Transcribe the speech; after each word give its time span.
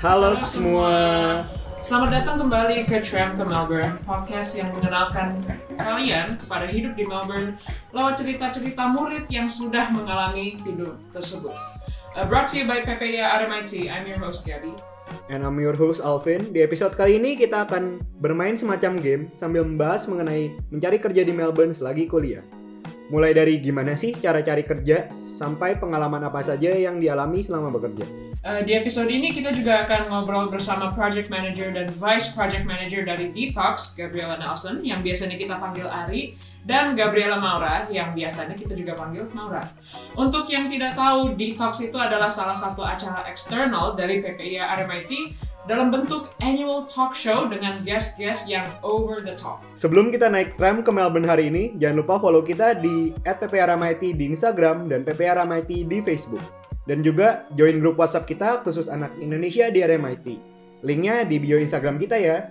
Halo 0.00 0.32
semua. 0.32 0.96
Selamat 1.84 2.08
datang 2.24 2.40
kembali 2.40 2.88
ke 2.88 3.04
Tram 3.04 3.36
ke 3.36 3.44
Melbourne, 3.44 4.00
podcast 4.08 4.56
yang 4.56 4.72
mengenalkan 4.72 5.36
kalian 5.76 6.40
pada 6.48 6.64
hidup 6.64 6.96
di 6.96 7.04
Melbourne 7.04 7.60
lewat 7.92 8.16
cerita-cerita 8.16 8.96
murid 8.96 9.28
yang 9.28 9.44
sudah 9.44 9.92
mengalami 9.92 10.56
hidup 10.64 10.96
tersebut. 11.12 11.52
Uh, 12.16 12.24
brought 12.24 12.48
to 12.48 12.56
you 12.56 12.64
by 12.64 12.80
PPI 12.80 13.20
RMIT, 13.20 13.92
I'm 13.92 14.08
your 14.08 14.16
host 14.24 14.48
Gabby. 14.48 14.72
And 15.28 15.44
I'm 15.44 15.60
your 15.60 15.76
host 15.76 16.00
Alvin. 16.00 16.48
Di 16.48 16.64
episode 16.64 16.96
kali 16.96 17.20
ini 17.20 17.36
kita 17.36 17.68
akan 17.68 18.00
bermain 18.24 18.56
semacam 18.56 18.96
game 19.04 19.28
sambil 19.36 19.68
membahas 19.68 20.08
mengenai 20.08 20.56
mencari 20.72 20.96
kerja 20.96 21.28
di 21.28 21.36
Melbourne 21.36 21.76
selagi 21.76 22.08
kuliah. 22.08 22.40
Mulai 23.10 23.34
dari 23.34 23.58
gimana 23.58 23.98
sih 23.98 24.14
cara 24.14 24.38
cari 24.38 24.62
kerja 24.62 25.10
sampai 25.10 25.82
pengalaman 25.82 26.22
apa 26.22 26.46
saja 26.46 26.70
yang 26.70 27.02
dialami 27.02 27.42
selama 27.42 27.74
bekerja. 27.74 28.06
Uh, 28.40 28.62
di 28.64 28.72
episode 28.72 29.10
ini 29.10 29.34
kita 29.34 29.50
juga 29.50 29.84
akan 29.84 30.08
ngobrol 30.08 30.46
bersama 30.48 30.94
Project 30.94 31.28
Manager 31.28 31.74
dan 31.74 31.90
Vice 31.90 32.32
Project 32.32 32.64
Manager 32.64 33.02
dari 33.04 33.34
Detox, 33.34 33.98
Gabriela 33.98 34.38
Nelson, 34.38 34.80
yang 34.80 35.02
biasanya 35.02 35.36
kita 35.36 35.58
panggil 35.58 35.90
Ari, 35.90 36.38
dan 36.64 36.96
Gabriela 36.96 37.36
Maura, 37.36 37.90
yang 37.90 38.14
biasanya 38.16 38.54
kita 38.56 38.72
juga 38.78 38.96
panggil 38.96 39.28
Maura. 39.36 39.60
Untuk 40.16 40.46
yang 40.48 40.70
tidak 40.70 40.96
tahu, 40.96 41.34
Detox 41.34 41.82
itu 41.82 41.98
adalah 41.98 42.30
salah 42.30 42.56
satu 42.56 42.80
acara 42.80 43.26
eksternal 43.28 43.92
dari 43.92 44.22
PPIA 44.22 44.72
RMIT 44.86 45.12
dalam 45.68 45.92
bentuk 45.92 46.32
annual 46.40 46.88
talk 46.88 47.12
show 47.12 47.44
dengan 47.44 47.76
guest-guest 47.84 48.48
yang 48.48 48.64
over 48.80 49.20
the 49.20 49.36
top. 49.36 49.60
Sebelum 49.76 50.08
kita 50.08 50.32
naik 50.32 50.56
tram 50.56 50.80
ke 50.80 50.88
Melbourne 50.88 51.28
hari 51.28 51.52
ini, 51.52 51.76
jangan 51.76 52.00
lupa 52.00 52.16
follow 52.16 52.40
kita 52.40 52.80
di 52.80 53.12
@pprmit 53.20 54.00
di 54.00 54.24
Instagram 54.24 54.88
dan 54.88 55.04
pprmit 55.04 55.68
di 55.68 55.98
Facebook. 56.00 56.40
Dan 56.88 57.04
juga 57.04 57.44
join 57.52 57.76
grup 57.76 58.00
WhatsApp 58.00 58.24
kita 58.24 58.64
khusus 58.64 58.88
anak 58.88 59.12
Indonesia 59.20 59.68
di 59.68 59.84
RMIT. 59.84 60.26
Linknya 60.80 61.28
di 61.28 61.36
bio 61.36 61.60
Instagram 61.60 62.00
kita 62.00 62.16
ya. 62.16 62.48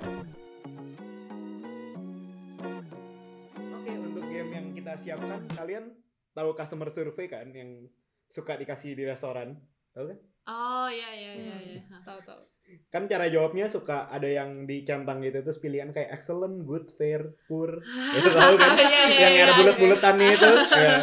Oke, 3.74 3.92
untuk 4.00 4.24
game 4.30 4.54
yang 4.54 4.68
kita 4.78 4.94
siapkan, 5.02 5.50
kalian 5.58 5.98
tahu 6.38 6.54
customer 6.54 6.94
survey 6.94 7.26
kan 7.26 7.50
yang 7.52 7.90
suka 8.30 8.54
dikasih 8.54 8.94
di 8.94 9.04
restoran? 9.10 9.58
Tahu 9.98 10.14
kan? 10.14 10.18
Oh 10.46 10.88
iya 10.88 11.10
iya 11.18 11.32
iya 11.36 11.58
iya. 11.60 11.82
tahu 12.06 12.22
tahu 12.24 12.59
kan 12.90 13.06
cara 13.06 13.30
jawabnya 13.30 13.70
suka 13.70 14.10
ada 14.10 14.26
yang 14.26 14.66
dicentang 14.66 15.22
gitu 15.22 15.46
terus 15.46 15.62
pilihan 15.62 15.94
kayak 15.94 16.10
excellent, 16.10 16.66
good, 16.66 16.90
fair, 16.98 17.38
poor. 17.46 17.82
Itu 18.18 18.30
tahu 18.34 18.54
kan? 18.58 18.74
Iya, 18.80 19.04
iya, 19.06 19.20
yang 19.22 19.34
iya, 19.34 19.44
ada 19.46 19.54
iya. 19.54 19.60
bulat-bulatannya 19.62 20.28
itu. 20.34 20.52
Ya. 20.80 20.98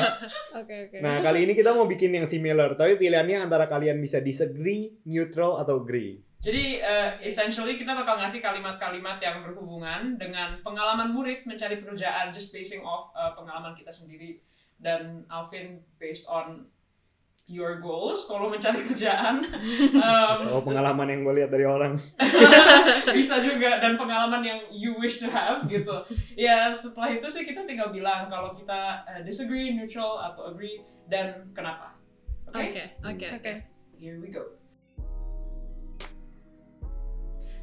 oke 0.56 0.74
oke. 0.88 0.96
Nah 1.04 1.20
kali 1.20 1.46
ini 1.46 1.52
kita 1.52 1.70
mau 1.76 1.86
bikin 1.86 2.10
yang 2.16 2.26
similar 2.26 2.74
tapi 2.74 2.98
pilihannya 2.98 3.46
antara 3.46 3.70
kalian 3.70 4.02
bisa 4.02 4.18
disagree, 4.18 4.98
neutral 5.06 5.60
atau 5.60 5.78
agree. 5.84 6.26
Jadi 6.42 6.78
uh, 6.78 7.18
essentially 7.24 7.74
kita 7.74 7.96
bakal 7.96 8.22
ngasih 8.22 8.38
kalimat-kalimat 8.38 9.18
yang 9.18 9.42
berhubungan 9.42 10.14
dengan 10.14 10.60
pengalaman 10.62 11.10
murid 11.10 11.42
mencari 11.48 11.80
pekerjaan 11.82 12.30
just 12.30 12.54
basing 12.54 12.84
off 12.86 13.10
uh, 13.18 13.34
pengalaman 13.34 13.74
kita 13.74 13.90
sendiri. 13.90 14.38
Dan 14.76 15.24
Alvin 15.32 15.80
based 15.96 16.28
on 16.28 16.68
your 17.46 17.78
goals 17.78 18.26
kalau 18.26 18.50
mencari 18.50 18.82
kerjaan. 18.82 19.42
Um, 19.96 20.38
oh 20.52 20.62
pengalaman 20.62 21.08
yang 21.08 21.20
gue 21.26 21.34
lihat 21.42 21.50
dari 21.50 21.66
orang. 21.66 21.96
Bisa 23.16 23.40
juga 23.42 23.80
dan 23.80 23.96
pengalaman 23.98 24.42
yang 24.44 24.60
you 24.70 24.94
wish 24.98 25.18
to 25.18 25.26
have 25.26 25.64
gitu. 25.66 26.04
Ya 26.36 26.70
setelah 26.70 27.10
itu 27.10 27.26
sih 27.26 27.42
kita 27.42 27.64
tinggal 27.64 27.90
bilang 27.90 28.28
kalau 28.30 28.52
kita 28.52 29.02
uh, 29.08 29.20
disagree, 29.24 29.72
neutral 29.74 30.20
atau 30.20 30.52
agree 30.52 30.84
dan 31.10 31.48
kenapa. 31.56 31.96
Oke 32.50 32.70
Oke 32.70 32.86
oke. 33.02 33.26
oke. 33.40 33.52
Here 33.96 34.18
we 34.20 34.28
go. 34.28 34.52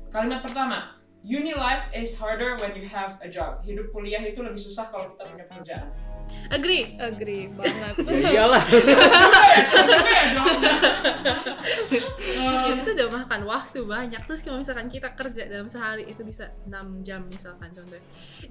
Kalimat 0.09 0.41
pertama, 0.46 1.03
uni 1.23 1.56
life 1.56 1.88
is 1.95 2.19
harder 2.19 2.59
when 2.59 2.75
you 2.75 2.85
have 2.85 3.16
a 3.23 3.29
job. 3.31 3.63
Hidup 3.63 3.89
kuliah 3.95 4.22
itu 4.22 4.44
lebih 4.44 4.59
susah 4.59 4.91
kalau 4.91 5.16
kita 5.16 5.23
punya 5.31 5.45
pekerjaan. 5.47 5.88
Agree. 6.50 6.95
agree 6.97 7.51
banget 7.51 7.95
ya 8.23 8.29
iyalah 8.31 8.63
itu 12.73 12.89
udah 12.95 13.07
makan 13.12 13.41
waktu 13.44 13.79
banyak 13.83 14.22
terus 14.23 14.41
kalau 14.41 14.59
misalkan 14.63 14.88
kita 14.88 15.13
kerja 15.13 15.51
dalam 15.51 15.67
sehari 15.67 16.07
itu 16.07 16.23
bisa 16.23 16.50
6 16.66 16.73
jam 17.06 17.28
misalkan 17.28 17.69
contohnya 17.75 18.03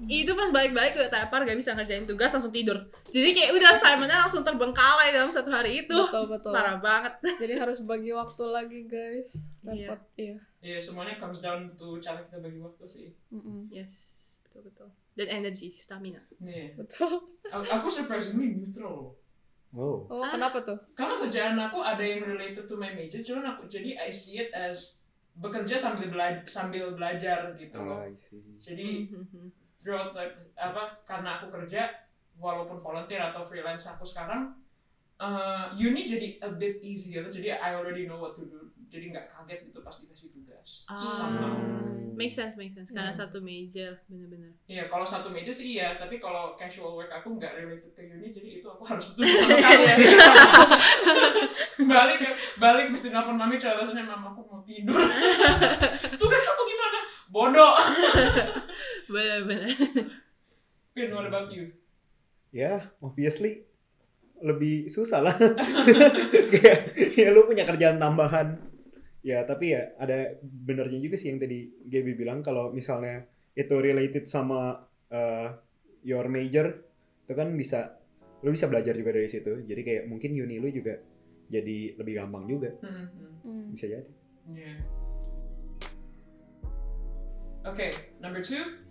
itu 0.05 0.31
pas 0.31 0.49
balik-balik 0.53 0.95
udah 0.95 1.09
tepar 1.11 1.43
gak 1.43 1.57
bisa 1.57 1.73
ngerjain 1.73 2.05
tugas 2.05 2.31
langsung 2.31 2.53
tidur 2.53 2.77
jadi 3.09 3.29
kayak 3.33 3.51
udah 3.57 3.69
assignmentnya 3.73 4.21
langsung 4.21 4.45
terbengkalai 4.45 5.09
dalam 5.11 5.33
satu 5.33 5.49
hari 5.49 5.83
itu 5.83 5.97
betul 5.97 6.29
betul 6.29 6.53
parah 6.53 6.77
banget 6.77 7.13
jadi 7.41 7.57
harus 7.57 7.81
bagi 7.83 8.13
waktu 8.13 8.43
lagi 8.53 8.79
guys 8.85 9.53
Iya. 9.65 9.97
repot 9.97 10.01
iya 10.63 10.73
Iya, 10.73 10.77
semuanya 10.79 11.19
comes 11.19 11.39
down 11.39 11.75
to 11.75 11.99
cara 11.99 12.23
kita 12.23 12.39
bagi 12.39 12.55
waktu 12.57 12.85
sih. 12.85 13.07
Mm-mm. 13.29 13.67
yes 13.67 14.19
betul 14.43 14.63
betul 14.65 14.89
dan 15.13 15.27
energi 15.35 15.75
stamina 15.75 16.23
Nih, 16.39 16.71
betul 16.73 17.19
aku 17.51 17.85
surprisingly 17.85 18.55
neutral. 18.55 19.11
oh 19.73 20.07
oh 20.07 20.21
Ah. 20.21 20.31
kenapa 20.31 20.63
tuh 20.63 20.79
Karena 20.93 21.19
kerjaan 21.19 21.59
aku 21.59 21.81
ada 21.81 21.99
yang 21.99 22.23
related 22.23 22.63
to 22.63 22.75
my 22.75 22.89
major, 22.89 23.19
cuman 23.19 23.43
aku 23.49 23.67
jadi 23.67 23.97
I 23.97 24.07
see 24.07 24.39
it 24.39 24.53
as 24.53 25.01
bekerja 25.33 25.73
sambil 25.73 26.07
belajar 26.07 26.45
sambil 26.45 26.93
belajar 26.93 27.51
gitu 27.57 27.73
loh. 27.75 27.99
I 27.99 28.13
see. 28.13 28.37
Jadi 28.55 29.09
throughout 29.75 30.13
like, 30.13 30.37
apa 30.55 31.01
karena 31.03 31.41
aku 31.41 31.49
kerja 31.51 31.89
walaupun 32.37 32.77
volunteer 32.77 33.19
atau 33.19 33.41
freelance 33.41 33.83
aku 33.85 34.05
sekarang 34.05 34.53
uh, 35.17 35.73
uni 35.73 36.05
jadi 36.05 36.37
a 36.39 36.49
bit 36.53 36.79
easier 36.79 37.25
jadi 37.27 37.57
I 37.57 37.73
already 37.73 38.05
know 38.05 38.17
what 38.17 38.33
to 38.33 38.45
do 38.45 38.62
jadi 38.93 39.09
nggak 39.09 39.25
kaget 39.27 39.59
gitu 39.65 39.81
pas 39.81 39.95
dikasih 39.97 40.29
tugas. 40.29 40.85
Ah. 40.85 40.93
somehow 40.95 41.49
make 42.13 42.29
sense 42.29 42.53
make 42.55 42.69
sense. 42.69 42.93
Karena 42.93 43.09
Hmm. 43.09 43.19
satu 43.19 43.41
major 43.41 43.97
bener-bener. 44.05 44.53
Iya 44.63 44.85
kalau 44.85 45.01
satu 45.01 45.27
meja 45.27 45.49
sih 45.49 45.73
iya 45.73 45.97
tapi 45.97 46.21
kalau 46.21 46.53
casual 46.53 46.93
work 46.93 47.09
aku 47.09 47.33
nggak 47.33 47.57
related 47.57 47.89
ke 47.89 48.05
uni 48.05 48.29
jadi 48.29 48.61
itu 48.61 48.67
aku 48.67 48.85
harus 48.85 49.11
setuju 49.11 49.33
sama 49.33 49.57
kamu 49.57 49.85
balik 51.89 52.19
ya 52.19 52.31
balik 52.55 52.85
mesti 52.87 53.09
nelfon 53.09 53.33
mami 53.33 53.57
coba 53.57 53.81
rasanya 53.81 54.05
mama 54.05 54.29
aku 54.29 54.41
mau 54.45 54.61
tidur. 54.61 54.93
Tugas 56.21 56.41
kamu 56.43 56.61
gimana? 56.63 56.99
Bodoh. 57.27 57.73
Bener-bener. 59.11 59.73
Pin 60.93 61.09
what 61.09 61.25
about 61.25 61.49
you? 61.49 61.73
Ya 62.53 62.93
obviously 62.99 63.65
lebih 64.37 64.85
susah 64.87 65.23
lah. 65.23 65.33
Kayak 66.53 66.93
ya 67.15 67.31
lu 67.31 67.47
punya 67.47 67.63
kerjaan 67.63 67.97
tambahan 67.97 68.53
ya 69.23 69.47
tapi 69.47 69.71
ya 69.71 69.95
ada 69.97 70.35
benernya 70.43 70.99
juga 70.99 71.15
sih 71.15 71.31
yang 71.31 71.39
tadi 71.39 71.71
Gaby 71.87 72.13
bilang 72.19 72.43
kalau 72.43 72.75
misalnya 72.75 73.23
itu 73.55 73.75
related 73.79 74.27
sama 74.27 74.83
uh, 75.09 75.47
your 76.03 76.27
major 76.27 76.75
itu 77.23 77.33
kan 77.33 77.55
bisa 77.55 78.03
lu 78.43 78.51
bisa 78.51 78.67
belajar 78.67 78.91
juga 78.99 79.15
dari 79.15 79.31
situ 79.31 79.63
jadi 79.63 79.81
kayak 79.81 80.03
mungkin 80.11 80.35
uni 80.35 80.59
lu 80.59 80.67
juga 80.67 80.99
jadi 81.47 81.95
lebih 81.95 82.13
gampang 82.19 82.43
juga 82.45 82.75
hmm. 82.83 83.05
Hmm. 83.47 83.65
bisa 83.71 83.87
jadi 83.87 84.07
Yeah. 84.51 84.75
Okay, 87.63 87.95
number 88.19 88.43
two. 88.43 88.82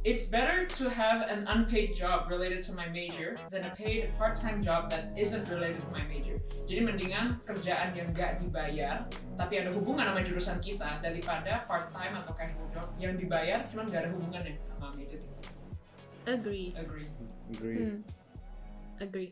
It's 0.00 0.32
better 0.32 0.64
to 0.80 0.88
have 0.88 1.28
an 1.28 1.44
unpaid 1.44 1.92
job 1.92 2.32
related 2.32 2.64
to 2.64 2.72
my 2.72 2.88
major 2.88 3.36
than 3.52 3.68
a 3.68 3.72
paid 3.76 4.08
part-time 4.16 4.64
job 4.64 4.88
that 4.88 5.12
isn't 5.12 5.44
related 5.52 5.84
to 5.84 5.90
my 5.92 6.00
major. 6.08 6.40
Jadi 6.64 6.80
mendingan 6.80 7.36
kerjaan 7.44 7.92
yang 7.92 8.08
gak 8.16 8.40
dibayar, 8.40 9.04
tapi 9.36 9.60
ada 9.60 9.68
hubungan 9.76 10.08
sama 10.08 10.24
jurusan 10.24 10.56
kita 10.64 11.04
daripada 11.04 11.68
part-time 11.68 12.16
atau 12.16 12.32
casual 12.32 12.64
job 12.72 12.88
yang 12.96 13.12
dibayar 13.20 13.60
cuman 13.68 13.92
gak 13.92 14.08
ada 14.08 14.10
hubungannya 14.16 14.56
sama 14.72 14.88
major 14.96 15.20
kita. 15.20 15.40
agree 16.28 16.72
Agree. 16.76 17.08
agree 17.52 17.76
Hmm. 17.76 18.00
agree 19.00 19.30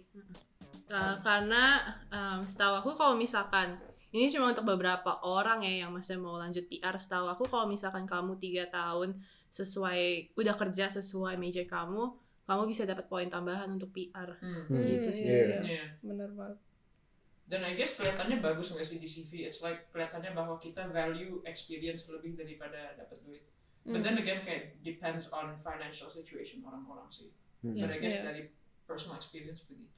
Uh, 0.89 1.21
karena 1.21 1.85
um, 2.09 2.49
setahu 2.49 2.81
aku 2.81 2.97
kalau 2.97 3.13
misalkan 3.13 3.77
ini 4.09 4.25
cuma 4.33 4.57
untuk 4.57 4.65
beberapa 4.65 5.21
orang 5.21 5.61
ya 5.61 5.85
yang 5.85 5.93
masih 5.93 6.17
mau 6.17 6.41
lanjut 6.41 6.65
PR 6.65 6.97
setahu 6.97 7.29
aku 7.29 7.45
kalau 7.45 7.69
misalkan 7.69 8.09
kamu 8.09 8.41
tiga 8.41 8.65
tahun 8.73 9.21
sesuai 9.51 10.01
udah 10.35 10.55
kerja 10.55 10.87
sesuai 10.89 11.35
major 11.35 11.65
kamu 11.65 12.05
kamu 12.45 12.63
bisa 12.65 12.83
dapat 12.83 13.05
poin 13.07 13.29
tambahan 13.29 13.69
untuk 13.69 13.91
PR 13.91 14.37
Hmm. 14.39 14.65
Hmm. 14.67 14.81
Gitu 14.83 15.11
sih. 15.15 15.27
iya. 15.27 15.61
Yeah. 15.61 15.89
bener 16.01 16.31
banget 16.33 16.59
Dan 17.45 17.65
I 17.65 17.73
guess 17.73 17.97
kelihatannya 17.97 18.41
bagus 18.41 18.69
nggak 18.69 18.85
sih 18.85 19.01
di 19.01 19.09
CV? 19.09 19.49
It's 19.49 19.65
like 19.65 19.89
kelihatannya 19.89 20.37
bahwa 20.37 20.57
kita 20.57 20.85
value 20.85 21.41
experience 21.43 22.05
lebih 22.07 22.37
daripada 22.37 22.93
dapat 22.95 23.25
duit. 23.25 23.41
But 23.83 24.01
Hmm. 24.01 24.05
then 24.05 24.17
again 24.17 24.45
kayak 24.45 24.77
depends 24.79 25.33
on 25.33 25.57
financial 25.57 26.09
situation 26.09 26.61
orang-orang 26.61 27.09
sih. 27.09 27.33
Hmm. 27.65 27.73
But 27.73 27.89
I 27.89 27.99
guess 27.99 28.21
Iya. 28.21 28.25
dari 28.27 28.43
personal 28.85 29.17
experience 29.17 29.65
begitu. 29.65 29.97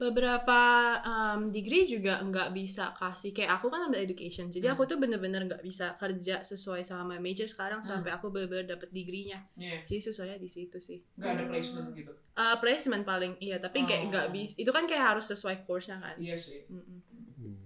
Beberapa 0.00 0.60
um, 1.04 1.52
degree 1.52 1.84
juga 1.84 2.16
nggak 2.18 2.56
bisa 2.56 2.96
kasih 2.96 3.30
kayak 3.30 3.60
aku 3.60 3.68
kan 3.68 3.84
ambil 3.84 4.00
education 4.00 4.48
jadi 4.48 4.72
Hmm. 4.72 4.74
aku 4.74 4.88
tuh 4.88 4.96
bener-bener 4.96 5.44
nggak 5.44 5.60
bisa 5.60 5.92
kerja 5.94 6.40
sesuai 6.40 6.80
sama 6.82 7.20
major 7.20 7.44
sekarang 7.44 7.84
Hmm. 7.84 8.00
sampai 8.00 8.16
aku 8.16 8.32
bener-bener 8.32 8.64
dapet 8.64 8.88
degree-nya 8.88 9.44
Iya, 9.54 9.84
jadi 9.84 10.00
susahnya 10.00 10.36
di 10.40 10.48
situ 10.48 10.80
sih 10.80 11.04
nggak 11.14 11.30
ada 11.30 11.44
placement 11.46 11.88
gitu. 11.92 12.12
Uh, 12.32 12.56
placement 12.56 13.04
paling 13.04 13.36
iya 13.38 13.60
tapi 13.60 13.84
kayak 13.84 14.02
Oh. 14.02 14.08
nggak 14.08 14.26
bisa 14.32 14.54
itu 14.56 14.70
kan 14.72 14.88
kayak 14.88 15.04
harus 15.12 15.28
sesuai 15.28 15.68
course-nya 15.68 16.00
kan 16.00 16.16
Iya 16.16 16.32
sih. 16.34 16.64
Mm-mm. 16.66 16.98
Hmm. 17.36 17.56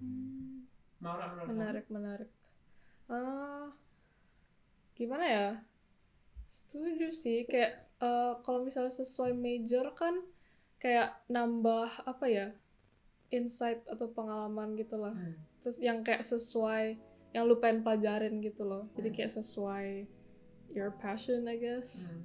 Hmm. 0.99 1.47
Menarik 1.47 1.87
menarik 1.87 2.29
Ah, 3.05 3.69
gimana 4.93 5.23
ya? 5.23 5.47
Setuju 6.49 7.13
sih. 7.13 7.45
Kayak 7.45 7.85
eh, 8.01 8.33
kalau 8.41 8.65
misalnya 8.65 8.89
sesuai 8.89 9.31
major 9.31 9.93
kan 9.93 10.19
kayak 10.79 11.15
nambah 11.31 12.05
apa 12.05 12.25
ya? 12.27 12.47
Insight 13.33 13.83
atau 13.89 14.11
pengalaman 14.11 14.77
gitu 14.77 14.95
lah. 14.99 15.15
Hmm. 15.15 15.35
Terus 15.63 15.81
yang 15.81 16.05
kayak 16.05 16.23
sesuai 16.23 16.99
yang 17.35 17.51
lu 17.51 17.59
pengen 17.59 17.83
pelajarin 17.83 18.39
gitu 18.39 18.63
loh. 18.63 18.87
Jadi 18.95 19.09
kayak 19.11 19.31
sesuai 19.35 20.07
your 20.71 20.95
passion, 20.99 21.47
I 21.51 21.57
guess. 21.59 22.13
Hmm. 22.15 22.23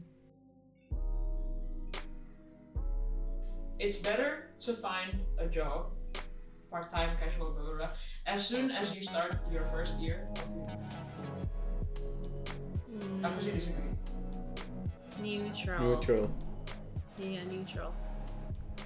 It's 3.81 3.97
better 3.97 4.53
to 4.61 4.77
find 4.77 5.25
a 5.41 5.49
job, 5.49 5.97
part-time, 6.69 7.17
casual, 7.17 7.57
blah 7.57 7.65
blah 7.65 7.77
blah, 7.81 7.93
as 8.29 8.45
soon 8.45 8.69
as 8.69 8.93
you 8.93 9.01
start 9.01 9.41
your 9.49 9.65
first 9.73 9.97
year. 9.97 10.29
Hmm, 12.93 13.25
Aku 13.25 13.41
sih 13.41 13.57
disagree. 13.57 13.97
neutral. 15.25 15.81
Neutral. 15.81 16.25
Iya, 17.17 17.49
neutral. 17.49 17.89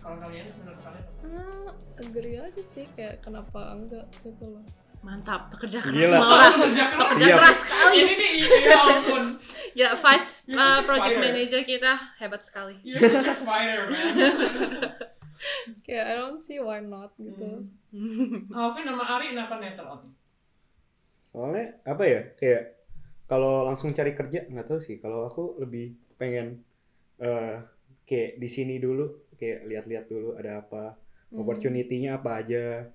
Kalau 0.04 0.16
kalian 0.20 0.44
menurut 0.60 0.80
kalian? 0.80 1.04
Ah, 1.24 1.70
agree 1.96 2.36
aja 2.36 2.60
sih 2.62 2.84
kayak 2.92 3.18
kenapa 3.18 3.72
enggak 3.72 4.04
gitu 4.20 4.44
loh. 4.46 4.60
Mantap, 5.00 5.48
pekerja 5.50 5.80
keras 5.80 5.96
Gila. 6.08 6.16
Maura. 6.18 6.48
kerja 6.50 6.84
keras. 6.86 7.08
Pekerja 7.12 7.26
Iya. 7.26 7.36
keras 7.36 7.58
sekali. 7.60 7.96
Ini 7.98 8.14
nih, 8.14 8.32
ya 8.62 8.78
ampun. 8.82 9.24
Ya, 9.74 9.88
Vice 9.92 10.46
uh, 10.48 10.80
project 10.80 11.18
fighter. 11.18 11.24
manager 11.24 11.60
kita 11.66 11.92
hebat 12.16 12.40
sekali. 12.40 12.78
You're 12.80 13.02
such 13.02 13.26
a 13.26 13.34
fighter, 13.34 13.90
man. 13.90 14.14
Kayak 15.84 16.04
I 16.06 16.14
don't 16.14 16.38
see 16.38 16.56
why 16.56 16.78
not 16.78 17.10
gitu. 17.18 17.68
Hmm. 17.90 18.48
Alvin 18.54 18.86
sama 18.86 19.04
Ari 19.10 19.34
kenapa 19.34 19.58
netral? 19.58 20.08
Soalnya 21.26 21.82
apa 21.82 22.04
ya? 22.06 22.20
Kayak 22.32 22.86
kalau 23.26 23.66
langsung 23.66 23.90
cari 23.90 24.14
kerja 24.14 24.46
nggak 24.46 24.66
tahu 24.66 24.78
sih. 24.78 25.02
Kalau 25.02 25.26
aku 25.26 25.58
lebih 25.58 25.98
pengen 26.14 26.62
eh 27.18 27.58
kayak 28.04 28.38
di 28.38 28.46
sini 28.46 28.78
dulu, 28.78 29.23
kayak 29.44 29.60
lihat-lihat 29.68 30.04
dulu 30.08 30.32
ada 30.34 30.58
apa, 30.58 30.96
Hmm. 31.28 31.44
opportunity-nya 31.44 32.16
apa 32.16 32.40
aja. 32.40 32.88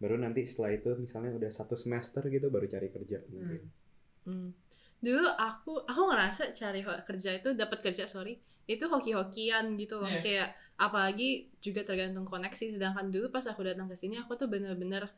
Baru 0.00 0.16
nanti 0.16 0.48
setelah 0.48 0.72
itu 0.72 0.96
misalnya 0.96 1.36
udah 1.36 1.52
satu 1.52 1.76
semester 1.76 2.24
gitu 2.26 2.48
baru 2.48 2.64
cari 2.64 2.88
kerja 2.88 3.20
mungkin. 3.28 3.60
Hmm. 4.24 4.50
Dulu 4.96 5.28
aku 5.28 5.84
aku 5.84 6.02
ngerasa 6.08 6.56
cari 6.56 6.80
kerja 6.80 7.36
itu 7.36 7.52
dapat 7.52 7.84
kerja 7.84 8.08
sorry 8.08 8.40
itu 8.64 8.86
hoki-hokian 8.86 9.74
gitu 9.74 9.98
loh 9.98 10.06
Iya. 10.06 10.20
kayak 10.22 10.48
apalagi 10.78 11.50
juga 11.58 11.82
tergantung 11.82 12.24
koneksi 12.24 12.78
sedangkan 12.78 13.10
dulu 13.10 13.28
pas 13.28 13.42
aku 13.44 13.66
datang 13.66 13.90
ke 13.90 13.96
sini 13.98 14.16
aku 14.16 14.38
tuh 14.38 14.46
bener-bener 14.46 15.10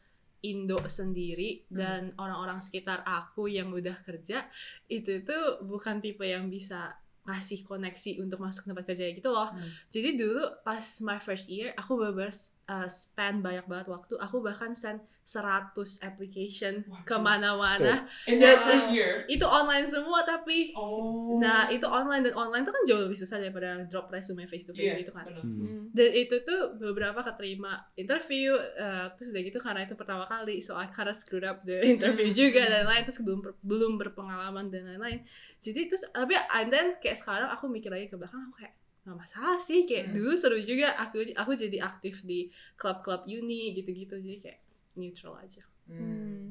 Indo 0.42 0.80
sendiri 0.88 1.62
Hmm. 1.68 1.76
dan 1.76 2.02
orang-orang 2.16 2.58
sekitar 2.58 3.04
aku 3.04 3.46
yang 3.46 3.70
udah 3.70 3.94
kerja 4.02 4.42
itu 4.88 5.22
tuh 5.22 5.62
bukan 5.62 6.00
tipe 6.00 6.24
yang 6.24 6.48
bisa 6.48 6.96
ngasih 7.22 7.62
koneksi 7.62 8.18
untuk 8.18 8.42
masuk 8.42 8.66
tempat 8.66 8.82
kerja 8.82 9.14
gitu 9.14 9.30
loh. 9.30 9.54
Hmm. 9.54 9.70
Jadi 9.94 10.18
dulu 10.18 10.42
pas 10.66 10.82
my 11.06 11.22
first 11.22 11.46
year 11.46 11.70
aku 11.78 11.94
bener 11.94 12.34
uh, 12.72 12.88
spend 12.88 13.44
banyak 13.44 13.68
banget 13.68 13.86
waktu. 13.86 14.16
Aku 14.16 14.40
bahkan 14.40 14.72
send 14.72 14.98
100 15.22 15.70
application 16.02 16.82
ke 17.06 17.14
mana-mana. 17.14 18.10
In 18.26 18.42
Dan- 18.42 18.58
that 18.58 18.58
first 18.66 18.90
year. 18.90 19.22
Itu 19.30 19.46
online 19.46 19.86
semua 19.86 20.26
tapi 20.26 20.74
Oh. 20.74 21.38
Nah 21.38 21.70
itu 21.70 21.86
online 21.86 22.26
dan 22.26 22.34
online 22.34 22.66
tuh 22.66 22.74
kan 22.74 22.82
jauh 22.82 23.06
lebih 23.06 23.14
susah 23.14 23.38
daripada 23.38 23.86
drop 23.86 24.10
resume 24.10 24.50
face 24.50 24.66
to 24.66 24.74
face 24.74 24.92
Iya, 24.92 25.06
gitu 25.06 25.14
kan. 25.14 25.30
Hmm. 25.30 25.46
Hmm. 25.62 25.82
Dan 25.94 26.10
itu 26.10 26.42
tuh 26.42 26.74
beberapa 26.74 27.22
keterima 27.22 27.86
interview, 27.94 28.50
eh, 28.58 29.06
terus 29.14 29.30
udah 29.30 29.42
gitu 29.46 29.58
karena 29.62 29.80
itu 29.86 29.94
pertama 29.94 30.26
kali, 30.26 30.58
so 30.58 30.74
I 30.74 30.90
kinda 30.90 31.14
screwed 31.14 31.46
up 31.46 31.62
the 31.62 31.78
interview 31.94 32.34
juga 32.34 32.66
dan 32.66 32.90
lain 32.90 33.06
terus 33.06 33.22
belum 33.22 33.40
belum 33.62 33.92
berpengalaman 34.02 34.74
dan 34.74 34.90
lain-lain. 34.90 35.22
Jadi 35.62 35.86
terus 35.86 36.02
tapi 36.10 36.34
and 36.34 36.68
then 36.68 36.98
kayak 36.98 37.14
sekarang 37.14 37.46
aku 37.46 37.70
mikir 37.70 37.94
lagi 37.94 38.10
ke 38.10 38.18
belakang 38.18 38.42
aku 38.50 38.58
kayak 38.58 38.74
nggak 39.02 39.18
masalah 39.18 39.58
sih 39.58 39.82
kayak 39.82 40.10
Hmm. 40.10 40.14
dulu 40.14 40.30
seru 40.32 40.58
juga 40.62 40.94
aku 40.94 41.26
aku 41.34 41.52
jadi 41.52 41.82
aktif 41.82 42.22
di 42.22 42.46
klub-klub 42.78 43.26
uni 43.26 43.74
gitu-gitu 43.74 44.14
jadi 44.14 44.38
kayak 44.38 44.60
neutral 44.94 45.34
aja. 45.36 45.62
Hmm. 45.90 45.98
Hmm. 45.98 46.44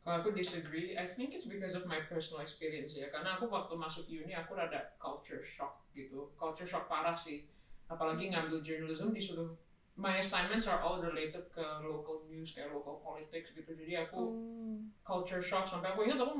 Kalau 0.00 0.22
aku 0.22 0.30
disagree, 0.32 0.94
I 0.94 1.02
think 1.02 1.34
it's 1.34 1.50
because 1.50 1.74
of 1.74 1.82
my 1.84 1.98
personal 2.06 2.38
experience 2.38 2.94
ya. 2.94 3.10
Karena 3.10 3.34
aku 3.34 3.50
waktu 3.50 3.74
masuk 3.74 4.06
uni 4.06 4.32
aku 4.32 4.54
rada 4.54 4.94
culture 4.96 5.42
shock 5.42 5.82
gitu. 5.92 6.30
Culture 6.38 6.62
shock 6.62 6.86
parah 6.86 7.18
sih. 7.18 7.42
Apalagi 7.90 8.30
ngambil 8.30 8.62
journalism 8.62 9.10
disuruh 9.10 9.50
my 9.98 10.22
assignments 10.22 10.70
are 10.70 10.78
all 10.78 11.02
related 11.02 11.50
ke 11.50 11.64
local 11.82 12.22
news 12.30 12.54
kayak 12.54 12.70
local 12.70 13.02
politics 13.02 13.50
gitu. 13.50 13.74
Jadi 13.74 13.98
aku 13.98 14.22
Oh. 14.22 14.78
culture 15.02 15.42
shock 15.42 15.66
sampai 15.66 15.90
aku 15.90 16.06
ingat 16.06 16.22
aku 16.22 16.38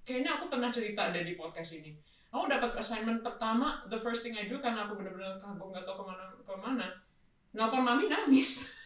kayaknya 0.00 0.40
aku 0.40 0.48
pernah 0.48 0.72
cerita 0.72 1.12
ada 1.12 1.20
di 1.20 1.36
podcast 1.36 1.76
ini. 1.76 1.92
Aku 2.28 2.44
dapat 2.44 2.68
assignment 2.76 3.24
pertama, 3.24 3.80
the 3.88 3.96
first 3.96 4.20
thing 4.20 4.36
I 4.36 4.44
do 4.44 4.60
karena 4.60 4.84
aku 4.84 5.00
bener-bener 5.00 5.40
kagum 5.40 5.72
gak 5.72 5.88
tau 5.88 5.96
ke 5.96 6.04
mana 6.04 6.24
ke 6.36 6.54
mana. 6.60 6.86
Nelpon 7.56 7.82
mami 7.84 8.08
nangis. 8.08 8.50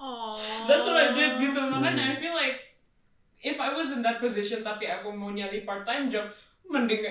Oh. 0.00 0.32
That's 0.64 0.88
what 0.88 0.96
I 0.96 1.12
did 1.12 1.36
gitu. 1.36 1.60
Makanya 1.60 2.16
I 2.16 2.16
feel 2.16 2.32
like 2.32 2.56
if 3.44 3.60
I 3.60 3.76
was 3.76 3.92
in 3.92 4.00
that 4.00 4.16
position 4.16 4.64
tapi 4.64 4.88
aku 4.88 5.12
mau 5.12 5.28
nyari 5.28 5.68
part 5.68 5.84
time 5.84 6.08
job, 6.08 6.32
mending 6.64 7.04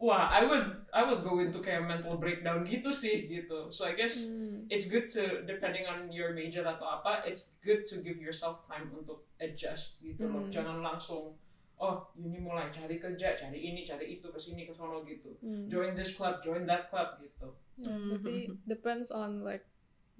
wah 0.00 0.32
I 0.32 0.48
would 0.48 0.64
I 0.96 1.04
would 1.04 1.20
go 1.20 1.44
into 1.44 1.60
kayak 1.60 1.84
mental 1.84 2.16
breakdown 2.16 2.64
gitu 2.64 2.88
sih 2.88 3.28
gitu. 3.28 3.68
So 3.68 3.84
I 3.84 3.92
guess 3.92 4.32
Hmm. 4.32 4.64
it's 4.72 4.88
good 4.88 5.12
to 5.12 5.44
depending 5.44 5.84
on 5.84 6.08
your 6.08 6.32
major 6.32 6.64
atau 6.64 7.04
apa, 7.04 7.20
it's 7.28 7.60
good 7.60 7.84
to 7.92 8.00
give 8.00 8.16
yourself 8.16 8.64
time 8.64 8.88
untuk 8.96 9.28
adjust 9.36 10.00
gitu 10.00 10.24
loh. 10.24 10.48
Hmm. 10.48 10.48
Jangan 10.48 10.80
langsung 10.80 11.36
oh 11.82 12.14
ini 12.14 12.38
mulai 12.38 12.70
cari 12.70 12.94
kerja, 12.96 13.34
cari 13.34 13.58
ini, 13.58 13.82
cari 13.82 14.14
itu, 14.16 14.30
ke 14.30 14.38
sini 14.38 14.62
ke 14.64 14.72
sono 14.72 15.02
gitu. 15.02 15.34
Hmm. 15.42 15.66
Join 15.66 15.98
this 15.98 16.14
club, 16.14 16.38
join 16.38 16.62
that 16.70 16.86
club 16.88 17.18
gitu. 17.18 17.50
Hmm. 17.82 18.14
berarti 18.14 18.54
depends 18.70 19.10
on 19.10 19.42
like 19.42 19.66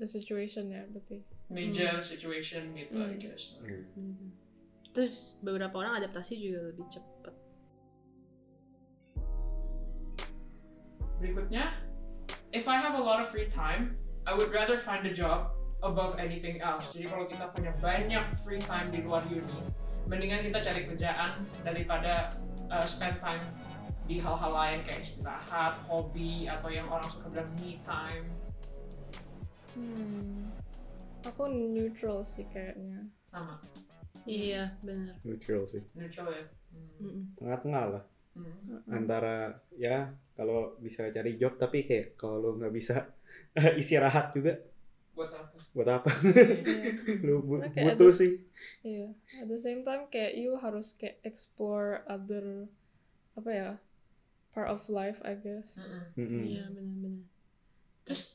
the 0.03 0.09
situation 0.09 0.75
ya 0.75 0.83
berarti. 0.91 1.23
Major 1.47 2.03
situation 2.03 2.75
gitu 2.75 2.99
I 2.99 3.15
Hmm. 3.15 3.23
guess. 3.23 3.55
Hmm. 3.63 3.87
Mhm. 3.95 4.29
Terus 4.93 5.41
beberapa 5.41 5.79
orang 5.81 6.03
adaptasi 6.03 6.37
juga 6.37 6.75
lebih 6.75 6.87
cepet. 6.91 7.35
Berikutnya, 11.23 11.79
if 12.51 12.67
I 12.67 12.77
have 12.77 12.99
a 12.99 13.01
lot 13.01 13.23
of 13.23 13.31
free 13.31 13.47
time, 13.47 13.95
I 14.27 14.35
would 14.35 14.51
rather 14.51 14.75
find 14.75 15.07
a 15.07 15.15
job 15.15 15.55
above 15.87 16.19
anything 16.19 16.59
else. 16.59 16.91
Jadi 16.91 17.07
kalau 17.07 17.31
kita 17.31 17.47
punya 17.55 17.71
banyak 17.79 18.25
free 18.43 18.59
time 18.59 18.91
di 18.91 19.07
luar 19.07 19.23
uni, 19.31 19.43
mendingan 20.07 20.43
kita 20.47 20.59
cari 20.61 20.81
kerjaan 20.89 21.31
daripada 21.63 22.33
uh, 22.71 22.85
spend 22.85 23.19
time 23.23 23.43
di 24.07 24.19
hal-hal 24.19 24.53
lain 24.53 24.79
kayak 24.83 25.03
istirahat, 25.07 25.79
hobi, 25.87 26.51
atau 26.51 26.69
yang 26.69 26.91
orang 26.91 27.07
suka 27.07 27.31
bilang 27.31 27.51
me 27.63 27.79
time. 27.87 28.27
Hmm. 29.79 30.51
Aku 31.23 31.47
neutral 31.49 32.27
sih 32.27 32.45
kayaknya. 32.51 33.07
Sama, 33.31 33.57
Iya, 34.27 34.71
bener. 34.83 35.19
Neutral 35.27 35.67
sih. 35.67 35.83
neutral 35.99 36.31
ya. 36.31 36.45
Hmm. 36.99 37.35
Tengah-tengah 37.39 37.85
lah. 37.99 38.05
Hmm. 38.33 38.81
Antara 38.89 39.51
ya 39.77 40.09
kalau 40.33 40.79
bisa 40.81 41.11
cari 41.13 41.37
job 41.37 41.59
tapi 41.61 41.85
kayak 41.85 42.17
kalau 42.17 42.57
nggak 42.57 42.73
bisa 42.73 43.13
istirahat 43.81 44.33
juga 44.33 44.57
Buat 45.13 45.31
apa? 45.31 45.57
buat 45.73 45.89
apa? 45.89 46.11
Iya. 46.25 47.21
Lu 47.27 47.45
bu- 47.45 47.61
kayak 47.61 47.97
butuh 48.01 48.09
ada- 48.09 48.19
sih. 48.19 48.33
Iya. 48.81 49.09
At 49.39 49.47
the 49.47 49.61
same 49.61 49.85
time 49.85 50.09
kayak 50.09 50.37
you 50.37 50.57
harus 50.57 50.97
kayak 50.97 51.21
explore 51.23 52.01
other 52.09 52.69
apa 53.33 53.51
ya 53.51 53.71
part 54.53 54.69
of 54.69 54.81
life 54.89 55.21
I 55.25 55.37
guess. 55.37 55.81
Mm-mm. 55.81 56.17
Mm-mm. 56.17 56.43
Iya, 56.45 56.65
bener-bener. 56.73 57.25
Terus 58.05 58.33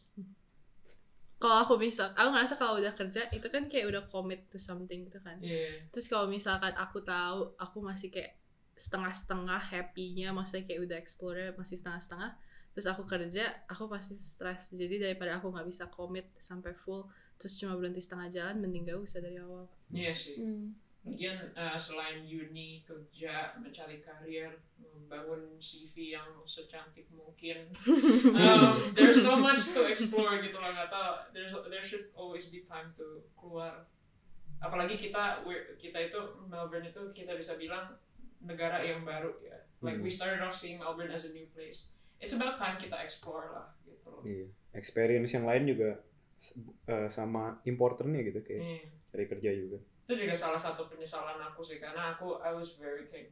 kalau 1.37 1.61
aku 1.61 1.77
misal, 1.77 2.09
aku 2.17 2.33
ngerasa 2.33 2.57
kalau 2.57 2.81
udah 2.81 2.97
kerja 2.97 3.29
itu 3.29 3.45
kan 3.45 3.69
kayak 3.69 3.85
udah 3.93 4.01
commit 4.09 4.49
to 4.49 4.57
something 4.57 5.05
gitu 5.05 5.21
kan. 5.21 5.37
Iya. 5.37 5.85
Terus 5.93 6.09
kalau 6.09 6.25
misalkan 6.25 6.73
aku 6.73 7.05
tahu 7.05 7.53
aku 7.61 7.77
masih 7.85 8.09
kayak 8.09 8.33
setengah-setengah 8.73 9.57
happy-nya, 9.57 10.33
maksudnya 10.33 10.65
kayak 10.65 10.81
udah 10.89 10.97
explore 10.97 11.53
masih 11.53 11.77
setengah-setengah, 11.77 12.33
terus 12.77 12.93
aku 12.93 13.09
kerja, 13.09 13.65
aku 13.65 13.89
pasti 13.89 14.13
stres. 14.13 14.69
Jadi 14.77 15.01
daripada 15.01 15.41
aku 15.41 15.49
nggak 15.49 15.65
bisa 15.65 15.89
commit 15.89 16.29
sampai 16.37 16.77
full, 16.77 17.09
terus 17.41 17.57
cuma 17.57 17.73
berhenti 17.73 17.97
setengah 17.97 18.29
jalan, 18.29 18.61
mending 18.61 18.85
gak 18.85 19.01
usah 19.01 19.17
dari 19.17 19.41
awal. 19.41 19.65
Iya 19.89 20.13
sih. 20.13 20.37
Hmm. 20.37 20.77
Lagian 21.01 21.57
eh, 21.57 21.73
selain 21.73 22.21
uni, 22.21 22.85
kerja, 22.85 23.57
mencari 23.57 23.97
karir, 23.97 24.61
membangun 24.77 25.57
CV 25.57 26.13
yang 26.13 26.29
secantik 26.45 27.09
mungkin, 27.09 27.65
um, 28.45 28.69
there's 28.93 29.25
so 29.25 29.33
much 29.41 29.73
to 29.73 29.89
explore 29.89 30.37
gitu 30.37 30.61
lah 30.61 30.69
nggak 30.77 30.93
tahu. 30.93 31.33
There's 31.33 31.57
there 31.73 31.81
should 31.81 32.13
always 32.13 32.53
be 32.53 32.61
time 32.61 32.93
to 32.93 33.25
keluar. 33.33 33.89
Apalagi 34.61 35.01
kita 35.01 35.41
kita 35.81 36.13
itu 36.13 36.19
Melbourne 36.45 36.85
itu 36.85 37.09
kita 37.09 37.33
bisa 37.33 37.57
bilang 37.57 37.97
negara 38.37 38.77
yang 38.85 39.01
baru 39.01 39.33
ya. 39.41 39.65
Like 39.81 39.97
we 39.97 40.13
started 40.13 40.45
off 40.45 40.53
seeing 40.53 40.77
Melbourne 40.77 41.09
as 41.09 41.25
a 41.25 41.33
new 41.33 41.49
place. 41.49 41.96
It's 42.17 42.31
about 42.31 42.55
time 42.55 42.75
kita 42.75 42.95
explore 42.97 43.51
lah 43.51 43.65
gitu 43.83 44.07
loh. 44.07 44.21
Iya. 44.21 44.45
Experience 44.73 45.31
yang 45.31 45.43
lain 45.43 45.63
juga 45.65 45.89
eh, 46.85 47.07
sama 47.07 47.57
importernya 47.63 48.19
gitu 48.23 48.39
kayak 48.41 48.61
Hmm. 48.61 48.83
cari 49.09 49.25
kerja 49.27 49.49
juga. 49.51 49.77
itu 50.07 50.23
juga 50.23 50.31
salah 50.31 50.55
satu 50.55 50.87
penyesalan 50.87 51.35
aku 51.41 51.59
sih 51.59 51.77
karena 51.77 52.15
aku 52.15 52.39
I 52.39 52.51
was 52.51 52.77
very 52.77 53.03
kayak 53.05 53.27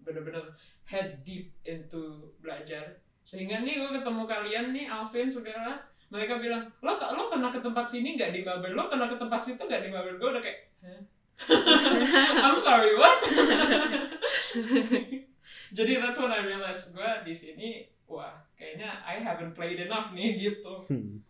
bener-bener 0.00 0.42
head 0.84 1.22
deep 1.22 1.52
into 1.62 2.28
belajar 2.36 2.98
sehingga 3.22 3.60
nih 3.60 3.78
gue 3.78 3.88
ketemu 3.94 4.22
kalian 4.24 4.64
nih 4.70 4.84
Alvin 4.84 5.32
segala 5.32 5.80
mereka 6.08 6.36
bilang 6.36 6.60
lo 6.80 6.92
lo 6.92 7.22
pernah 7.28 7.48
ke 7.48 7.58
tempat 7.58 7.88
sini 7.88 8.12
nggak 8.12 8.28
di 8.28 8.40
Melbourne 8.42 8.74
lo 8.74 8.92
pernah 8.92 9.08
ke 9.08 9.16
tempat 9.16 9.40
situ 9.40 9.62
nggak 9.62 9.80
di 9.80 9.88
Melbourne 9.88 10.18
gue 10.18 10.28
udah 10.28 10.42
kayak 10.42 10.58
Hah? 10.84 11.00
I'm 12.44 12.58
sorry 12.60 12.92
what 13.00 13.16
jadi 15.70 16.02
that's 16.02 16.18
when 16.18 16.30
I 16.30 16.42
realized 16.42 16.90
gue 16.90 17.10
di 17.22 17.34
sini 17.34 17.68
wah 18.04 18.34
kayaknya 18.54 19.02
I 19.06 19.22
haven't 19.22 19.54
played 19.54 19.78
enough 19.78 20.10
nih 20.12 20.36
gitu 20.36 20.86
Hmm. 20.90 21.22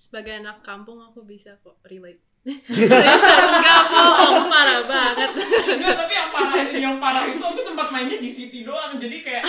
Sebagai 0.00 0.40
anak 0.40 0.64
kampung 0.64 0.96
aku 0.96 1.28
bisa 1.28 1.60
kok 1.60 1.76
relate. 1.84 2.24
Seriusan 2.40 3.36
enggak 3.52 3.82
bohong, 3.92 4.48
parah 4.48 4.80
banget. 4.88 5.28
Enggak, 5.76 5.92
tapi 5.92 6.12
yang 6.16 6.30
parah 6.32 6.64
yang 6.72 6.96
parah 6.96 7.24
itu 7.28 7.44
aku 7.44 7.60
tempat 7.60 7.92
mainnya 7.92 8.16
di 8.16 8.32
city 8.32 8.64
doang 8.64 8.96
jadi 8.96 9.20
kayak 9.20 9.44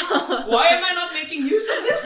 why 0.52 0.76
am 0.76 0.84
I 0.84 0.92
not 0.92 1.16
making 1.16 1.48
use 1.48 1.72
of 1.72 1.88
this 1.88 2.04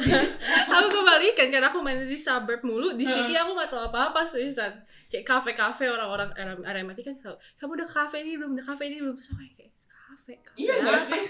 aku 0.70 0.88
kebalikan 0.94 1.50
karena 1.50 1.74
aku 1.74 1.82
main 1.82 2.06
di 2.06 2.14
suburb 2.14 2.62
mulu, 2.62 2.94
di 2.94 3.02
city 3.02 3.34
aku 3.34 3.58
nggak 3.58 3.74
tahu 3.74 3.90
apa-apa 3.90 4.22
seriusan. 4.30 4.78
Kayak 5.10 5.26
kafe-kafe 5.26 5.90
orang-orang 5.90 6.30
area 6.38 6.86
mati 6.86 7.02
kan 7.02 7.18
kamu 7.58 7.82
udah 7.82 7.90
kafe 7.90 8.22
ini 8.22 8.38
belum, 8.38 8.54
udah 8.54 8.66
kafe 8.70 8.94
ini 8.94 9.02
belum, 9.02 9.18
sama 9.18 9.42
kayak 9.58 9.74
kafe, 10.26 10.42
Iya 10.58 10.74
apa? 10.82 10.86
gak 10.90 11.02
sih? 11.06 11.22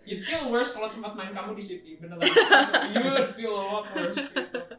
You'd 0.08 0.24
feel 0.24 0.50
worse 0.50 0.74
kalau 0.74 0.90
tempat 0.90 1.14
main 1.14 1.30
kamu 1.30 1.54
di 1.54 1.62
city, 1.62 1.90
beneran. 2.00 2.26
You 2.92 3.00
would 3.06 3.28
feel 3.30 3.54
a 3.54 3.62
lot 3.62 3.84
worse. 3.94 4.18
Gitu. 4.34 4.76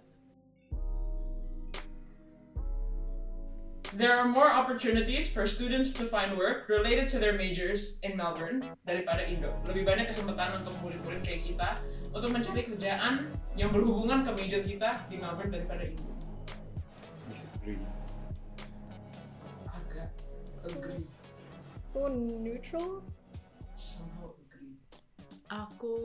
There 3.89 4.13
are 4.13 4.29
more 4.29 4.53
opportunities 4.53 5.25
for 5.25 5.49
students 5.49 5.89
to 5.97 6.05
find 6.05 6.37
work 6.37 6.69
related 6.69 7.09
to 7.09 7.17
their 7.17 7.33
majors 7.33 7.97
in 8.05 8.13
Melbourne 8.13 8.61
daripada 8.85 9.25
Indo. 9.25 9.49
Lebih 9.65 9.81
banyak 9.81 10.05
kesempatan 10.05 10.61
untuk 10.61 10.77
murid-murid 10.85 11.25
kayak 11.25 11.41
kita 11.41 11.69
untuk 12.13 12.29
mencari 12.29 12.69
kerjaan 12.69 13.33
yang 13.57 13.73
berhubungan 13.73 14.21
ke 14.21 14.31
major 14.37 14.61
kita 14.61 14.93
di 15.09 15.17
Melbourne 15.17 15.49
daripada 15.49 15.89
Indo. 15.89 16.05
Disagree. 17.33 17.81
Agak 19.73 20.13
agree, 20.69 21.09
Aku 21.99 22.15
neutral. 22.15 23.03
somehow 23.75 24.31
agree. 24.47 24.71
Aku 25.51 25.95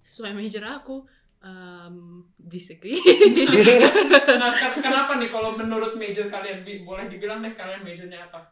sesuai 0.00 0.32
major 0.32 0.64
aku 0.64 1.04
um, 1.44 2.24
disagree. 2.40 2.96
Nah, 4.40 4.56
ken- 4.56 4.80
kenapa 4.80 5.20
nih 5.20 5.28
kalau 5.28 5.60
menurut 5.60 6.00
major 6.00 6.24
kalian 6.24 6.64
boleh 6.88 7.04
dibilang 7.04 7.44
deh 7.44 7.52
kalian 7.52 7.84
majornya 7.84 8.32
apa? 8.32 8.48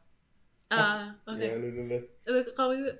Ah, 0.68 1.16
oke. 1.24 1.40
Ya, 1.40 1.56
lu 1.56 1.72
dulu. 1.72 1.96
Lu 2.04 2.40
Kamu 2.52 2.72
itu 2.76 2.92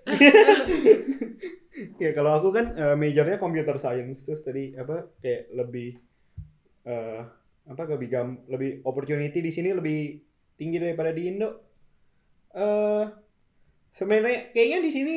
Ya 2.09 2.17
kalau 2.17 2.41
aku 2.41 2.57
kan 2.57 2.73
eh, 2.73 2.97
majornya 2.97 3.37
computer 3.37 3.77
science 3.77 4.25
terus 4.25 4.41
tadi 4.41 4.73
apa 4.81 5.13
kayak 5.21 5.53
lebih 5.53 6.01
eh 6.89 7.21
apa 7.69 7.83
lebih 7.85 8.09
gam 8.09 8.41
lebih 8.49 8.81
opportunity 8.89 9.45
di 9.45 9.53
sini 9.53 9.77
lebih 9.77 10.25
tinggi 10.57 10.81
daripada 10.81 11.13
di 11.13 11.29
Indo. 11.29 11.74
Eh 12.55 13.05
sebenarnya 13.95 14.51
kayaknya 14.51 14.79
di 14.83 14.91
sini 14.91 15.15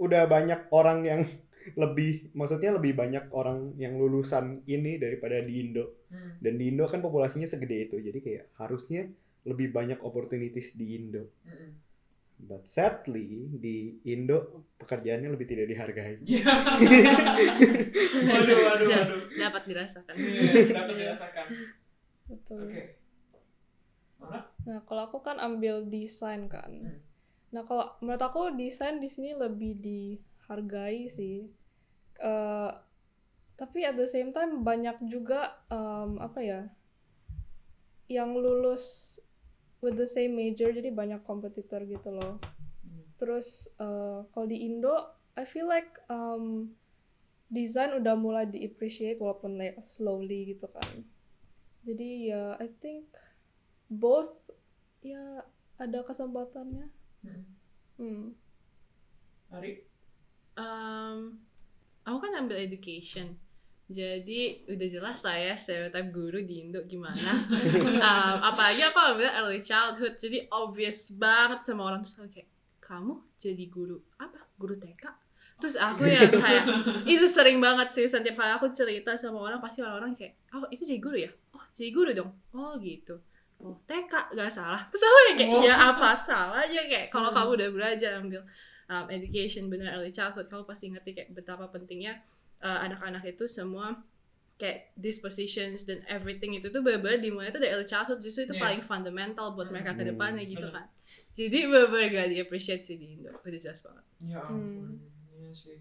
udah 0.00 0.28
banyak 0.28 0.68
orang 0.72 1.04
yang 1.04 1.20
lebih 1.82 2.30
maksudnya 2.36 2.76
lebih 2.76 2.94
banyak 2.94 3.32
orang 3.34 3.74
yang 3.80 3.98
lulusan 3.98 4.62
ini 4.68 5.00
daripada 5.00 5.40
di 5.42 5.64
Indo. 5.64 6.06
Hmm. 6.12 6.38
Dan 6.38 6.60
di 6.60 6.70
Indo 6.70 6.86
kan 6.86 7.02
populasinya 7.02 7.48
segede 7.48 7.90
itu. 7.90 7.96
Jadi 7.98 8.18
kayak 8.22 8.44
harusnya 8.60 9.10
lebih 9.46 9.70
banyak 9.70 10.02
opportunities 10.02 10.74
di 10.74 10.98
Indo. 10.98 11.30
Mm-mm. 11.46 11.70
But 12.36 12.68
sadly 12.68 13.48
di 13.48 13.96
Indo 14.04 14.68
pekerjaannya 14.76 15.32
lebih 15.32 15.46
tidak 15.48 15.66
dihargai. 15.72 16.20
Ya. 16.26 16.44
waduh, 18.26 18.56
waduh, 18.60 18.88
waduh. 18.90 19.20
dapat 19.32 19.62
dirasakan. 19.64 20.14
Iya, 20.18 20.52
dapat 20.74 20.94
dirasakan. 21.00 21.46
Oke. 22.26 22.52
Mana? 22.52 23.05
Nah, 24.66 24.82
kalau 24.82 25.06
aku 25.06 25.22
kan 25.22 25.38
ambil 25.38 25.86
desain 25.86 26.50
kan. 26.50 26.68
Hmm. 26.68 26.98
Nah, 27.54 27.62
kalau 27.62 27.94
menurut 28.02 28.20
aku 28.20 28.50
desain 28.58 28.98
di 28.98 29.06
sini 29.06 29.32
lebih 29.32 29.78
dihargai 29.78 31.06
sih. 31.06 31.46
Eh, 32.18 32.70
tapi 33.56 33.86
at 33.86 33.96
the 33.96 34.04
same 34.10 34.34
time 34.34 34.66
banyak 34.66 34.98
juga 35.06 35.62
em, 35.70 36.18
apa 36.18 36.40
ya? 36.42 36.60
Yang 38.10 38.30
lulus 38.42 38.84
with 39.80 39.96
the 39.96 40.04
same 40.04 40.34
major 40.34 40.74
jadi 40.74 40.90
banyak 40.90 41.22
kompetitor 41.22 41.86
gitu 41.86 42.10
loh. 42.10 42.42
Hmm. 42.82 43.06
Terus 43.16 43.70
eh, 43.78 44.26
kalau 44.34 44.46
di 44.50 44.66
Indo, 44.66 44.98
I 45.38 45.46
feel 45.46 45.70
like 45.70 46.02
em, 46.10 46.74
desain 47.46 47.94
udah 47.94 48.18
mulai 48.18 48.50
di 48.50 48.66
appreciate 48.66 49.22
walaupun 49.22 49.54
like 49.54 49.78
slowly 49.86 50.50
gitu 50.50 50.66
kan. 50.66 51.06
Jadi 51.86 52.34
ya 52.34 52.58
I 52.58 52.66
think 52.82 53.14
both 53.86 54.50
ya 55.06 55.46
ada 55.78 56.02
kesempatannya. 56.02 56.90
Hmm. 57.22 57.44
Hmm. 57.96 58.26
Ari? 59.54 59.86
Um, 60.58 61.38
aku 62.02 62.18
kan 62.18 62.32
ambil 62.42 62.58
education. 62.58 63.38
Jadi 63.86 64.66
udah 64.66 64.88
jelas 64.90 65.22
lah 65.22 65.38
ya 65.38 65.54
stereotip 65.54 66.10
guru 66.10 66.42
di 66.42 66.66
Indo 66.66 66.82
gimana. 66.90 67.38
um, 68.02 68.36
apalagi 68.42 68.82
aku 68.82 68.98
ambil 68.98 69.30
early 69.30 69.62
childhood. 69.62 70.18
Jadi 70.18 70.50
obvious 70.50 71.14
banget 71.14 71.62
sama 71.62 71.86
orang 71.86 72.02
terus 72.02 72.18
kayak 72.34 72.50
kamu 72.82 73.22
jadi 73.38 73.64
guru 73.70 74.02
apa? 74.18 74.42
Guru 74.58 74.74
TK? 74.74 75.06
Terus 75.62 75.78
aku 75.78 76.02
ya 76.02 76.26
kayak 76.26 76.64
itu 77.14 77.26
sering 77.30 77.62
banget 77.62 77.94
sih 77.94 78.10
setiap 78.10 78.42
kali 78.42 78.52
aku 78.58 78.74
cerita 78.74 79.14
sama 79.14 79.38
orang 79.40 79.62
pasti 79.62 79.80
orang-orang 79.80 80.18
kayak 80.18 80.34
oh 80.52 80.66
itu 80.74 80.82
jadi 80.82 81.00
guru 81.00 81.16
ya? 81.22 81.30
Oh 81.54 81.64
jadi 81.70 81.90
guru 81.94 82.10
dong. 82.10 82.30
Oh 82.58 82.74
gitu. 82.82 83.22
Oh 83.58 83.72
TK 83.84 84.12
gak 84.36 84.52
salah. 84.52 84.84
Terus 84.88 85.02
aku 85.02 85.18
yang 85.26 85.36
kayak 85.36 85.50
Oh. 85.50 85.62
ya 85.64 85.74
apa 85.90 86.12
salahnya 86.12 86.82
kayak 86.86 87.08
kalau 87.08 87.32
Hmm. 87.32 87.36
kamu 87.36 87.50
udah 87.56 87.68
belajar 87.72 88.10
ambil 88.20 88.42
um, 88.86 89.06
education 89.08 89.66
bener 89.66 89.90
early 89.90 90.12
childhood 90.12 90.46
kamu 90.46 90.62
pasti 90.64 90.92
ngerti 90.92 91.10
kayak 91.12 91.30
betapa 91.32 91.66
pentingnya 91.68 92.20
uh, 92.60 92.84
anak-anak 92.84 93.24
itu 93.26 93.44
semua 93.46 93.96
kayak 94.56 94.92
dispositions 94.96 95.84
dan 95.84 96.00
everything 96.06 96.52
itu 96.52 96.68
tuh 96.68 96.80
bener-bener 96.80 97.20
dimulai 97.20 97.48
tuh 97.48 97.58
dari 97.58 97.72
early 97.72 97.84
childhood 97.84 98.20
justru 98.20 98.44
itu 98.44 98.54
Yeah. 98.54 98.64
paling 98.64 98.82
fundamental 98.82 99.52
buat 99.52 99.68
mereka 99.68 99.92
ke 99.92 100.00
Hmm, 100.00 100.16
depannya 100.16 100.44
gitu 100.44 100.68
kan 100.68 100.86
jadi 101.32 101.58
bener-bener 101.66 102.08
gak 102.10 102.28
di 102.28 102.36
appreciate 102.40 102.80
sih 102.80 102.96
di 102.96 103.16
Indo 103.16 103.32
udah 103.36 103.60
jelas 103.60 103.80
banget 103.80 104.04
Ya 104.22 104.40
ampun, 104.40 104.96
iya 105.34 105.52
sih. 105.52 105.76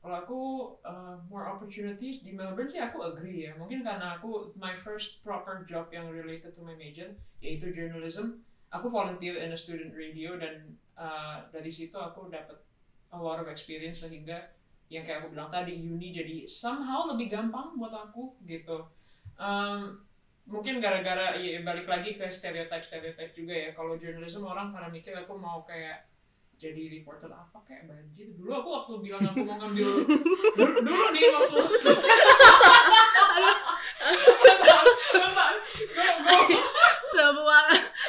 Kalau 0.00 0.16
aku 0.16 0.40
uh, 0.80 1.20
more 1.28 1.44
opportunities 1.44 2.24
di 2.24 2.32
Melbourne 2.32 2.68
sih 2.68 2.80
aku 2.80 3.04
agree 3.04 3.44
ya. 3.44 3.52
Mungkin 3.60 3.84
karena 3.84 4.16
aku 4.16 4.48
my 4.56 4.72
first 4.72 5.20
proper 5.20 5.60
job 5.68 5.92
yang 5.92 6.08
related 6.08 6.56
to 6.56 6.64
my 6.64 6.72
major 6.72 7.12
yaitu 7.44 7.68
journalism. 7.68 8.40
Aku 8.72 8.88
volunteer 8.88 9.36
in 9.36 9.52
a 9.52 9.58
student 9.58 9.92
radio 9.92 10.40
dan 10.40 10.72
uh, 10.96 11.44
dari 11.52 11.68
situ 11.68 12.00
aku 12.00 12.32
dapat 12.32 12.56
a 13.12 13.18
lot 13.20 13.36
of 13.42 13.46
experience 13.50 14.00
sehingga 14.00 14.40
yang 14.90 15.06
kayak 15.06 15.22
aku 15.22 15.36
bilang 15.36 15.52
tadi 15.52 15.78
uni 15.78 16.10
jadi 16.10 16.48
somehow 16.48 17.06
lebih 17.06 17.30
gampang 17.30 17.76
buat 17.78 17.94
aku 17.94 18.34
gitu. 18.48 18.82
Um, 19.36 20.00
mungkin 20.50 20.82
gara-gara 20.82 21.38
ya, 21.38 21.62
balik 21.62 21.86
lagi 21.86 22.18
ke 22.18 22.26
stereotype 22.26 22.82
stereotype 22.82 23.30
juga 23.30 23.54
ya. 23.54 23.70
Kalau 23.70 23.94
journalism 23.94 24.42
orang 24.48 24.74
pada 24.74 24.90
mikir 24.90 25.14
aku 25.14 25.38
mau 25.38 25.62
kayak 25.62 26.09
jadi 26.60 27.00
reporter 27.00 27.32
apa 27.32 27.56
kayak 27.64 27.88
banjir. 27.88 28.28
Dulu 28.36 28.52
aku 28.52 28.68
waktu 28.68 28.92
bilang 29.00 29.24
aku 29.24 29.40
mau 29.48 29.56
ngambil 29.64 30.04
dulu, 30.60 30.76
dulu 30.84 31.04
nih 31.16 31.32
waktu. 31.32 31.56
Semua 37.16 37.60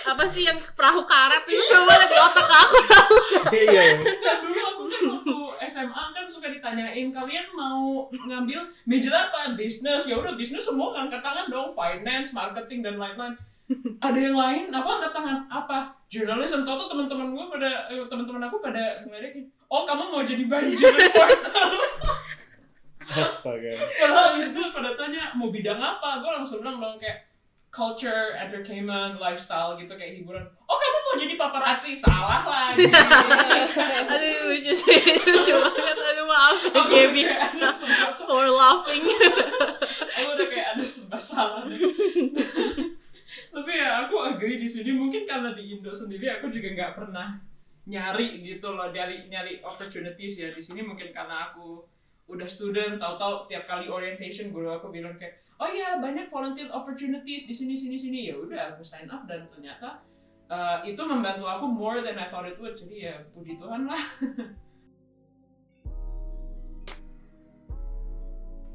apa 0.03 0.23
sih 0.27 0.43
yang 0.43 0.59
perahu 0.75 1.07
karet 1.07 1.47
itu 1.47 1.63
semua 1.71 1.95
ada 1.95 2.07
di 2.11 2.17
otak 2.19 2.47
aku. 2.51 2.75
Iya. 3.55 4.03
Nah, 4.03 4.35
dulu 4.43 4.59
aku 4.59 4.83
kan 4.91 5.01
waktu 5.15 5.35
SMA 5.71 6.03
kan 6.11 6.25
suka 6.27 6.51
ditanyain 6.51 7.07
kalian 7.07 7.47
mau 7.55 8.11
ngambil 8.11 8.67
major 8.83 9.15
apa? 9.15 9.55
Bisnis 9.55 10.11
ya 10.11 10.19
udah 10.19 10.35
bisnis 10.35 10.67
semua 10.67 10.91
angkat 10.99 11.23
tangan 11.23 11.47
dong. 11.47 11.71
Finance 11.71 12.35
marketing 12.35 12.83
dan 12.83 12.99
lain-lain. 12.99 13.39
Ada 14.03 14.19
yang 14.19 14.35
lain? 14.35 14.63
Apa 14.75 14.89
angkat 14.99 15.11
tangan? 15.15 15.37
Apa 15.47 16.00
journalism 16.11 16.67
tau 16.67 16.75
tuh 16.75 16.91
teman-teman 16.91 17.31
gue 17.31 17.45
pada 17.47 17.87
eh, 17.87 18.03
teman-teman 18.11 18.43
aku 18.51 18.59
pada 18.59 18.91
ngeledekin 19.07 19.47
oh 19.71 19.87
kamu 19.87 20.03
mau 20.11 20.21
jadi 20.21 20.43
banjir 20.45 20.91
reporter 20.91 21.71
Astaga. 23.11 23.75
Padahal 23.75 24.23
habis 24.31 24.55
itu 24.55 24.61
pada 24.71 24.95
tanya 24.95 25.35
mau 25.35 25.51
bidang 25.51 25.75
apa, 25.75 26.23
gue 26.23 26.31
langsung 26.31 26.63
bilang 26.63 26.79
dong 26.79 26.95
kayak 26.95 27.27
culture, 27.67 28.39
entertainment, 28.39 29.19
lifestyle 29.19 29.75
gitu 29.75 29.91
kayak 29.99 30.15
hiburan. 30.15 30.43
Oh 30.63 30.79
kamu 30.79 30.97
mau 31.03 31.15
jadi 31.19 31.33
paparazzi? 31.35 31.91
Salah 31.91 32.39
lagi. 32.39 32.87
aduh 34.11 34.51
lucu 34.51 34.71
sih 34.75 34.99
lucu 35.27 35.51
banget 35.55 35.97
aduh 35.97 36.25
maaf 36.27 36.59
ya 36.59 36.81
Gaby 36.87 37.21
for 38.27 38.47
laughing 38.47 39.03
Aku 40.19 40.29
udah 40.35 40.47
kayak 40.47 40.67
ada 40.75 40.83
serba 40.87 41.19
salah 41.19 41.67
deh. 41.67 41.79
Tapi 43.51 43.71
ya 43.75 44.07
aku 44.07 44.15
agree 44.23 44.55
di 44.55 44.67
sini. 44.67 44.95
Mungkin 44.95 45.27
karena 45.27 45.51
di 45.51 45.75
Indo 45.75 45.91
sendiri 45.91 46.31
aku 46.31 46.47
juga 46.47 46.71
nggak 46.71 46.93
pernah 46.95 47.35
nyari 47.83 48.39
gitu 48.39 48.71
loh 48.71 48.87
dari 48.95 49.27
nyari 49.27 49.59
opportunities 49.59 50.39
ya 50.39 50.47
di 50.55 50.63
sini. 50.63 50.79
Mungkin 50.87 51.11
karena 51.11 51.51
aku 51.51 51.83
udah 52.31 52.47
student 52.47 52.95
tahu-tahu 52.95 53.51
tiap 53.51 53.67
kali 53.67 53.91
orientation 53.91 54.55
guru 54.55 54.71
aku 54.71 54.87
bilang 54.87 55.19
kayak 55.19 55.43
oh 55.59 55.67
iya 55.67 55.99
banyak 55.99 56.31
volunteer 56.31 56.71
opportunities 56.71 57.43
di 57.43 57.51
sini 57.51 57.75
sini 57.75 57.99
sini. 57.99 58.19
Ya 58.31 58.39
udah 58.39 58.75
aku 58.75 58.87
sign 58.87 59.11
up 59.11 59.27
dan 59.27 59.43
ternyata 59.43 59.99
uh, 60.47 60.79
itu 60.87 61.03
membantu 61.03 61.43
aku 61.43 61.67
more 61.67 61.99
than 61.99 62.15
I 62.15 62.23
thought 62.31 62.47
it 62.47 62.55
would. 62.55 62.79
Jadi 62.79 63.11
ya 63.11 63.19
puji 63.35 63.59
Tuhan 63.59 63.83
lah. 63.83 64.03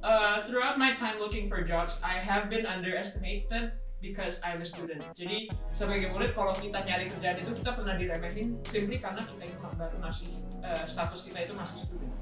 Uh, 0.04 0.36
throughout 0.44 0.76
my 0.76 0.92
time 0.92 1.16
looking 1.16 1.48
for 1.48 1.64
jobs, 1.64 1.96
I 2.04 2.20
have 2.20 2.52
been 2.52 2.68
underestimated 2.68 3.85
because 4.00 4.42
I'm 4.44 4.60
a 4.60 4.66
student. 4.68 5.02
Jadi 5.16 5.48
sebagai 5.72 6.12
murid 6.12 6.36
kalau 6.36 6.52
kita 6.52 6.84
nyari 6.84 7.08
kerjaan 7.08 7.40
itu 7.40 7.52
kita 7.56 7.70
pernah 7.72 7.94
diremehin 7.96 8.60
simply 8.62 9.00
karena 9.00 9.24
kita 9.24 9.48
itu 9.48 9.56
baru 9.60 9.96
masih 9.98 10.30
uh, 10.60 10.84
status 10.84 11.24
kita 11.24 11.48
itu 11.48 11.54
masih 11.56 11.76
student. 11.88 12.12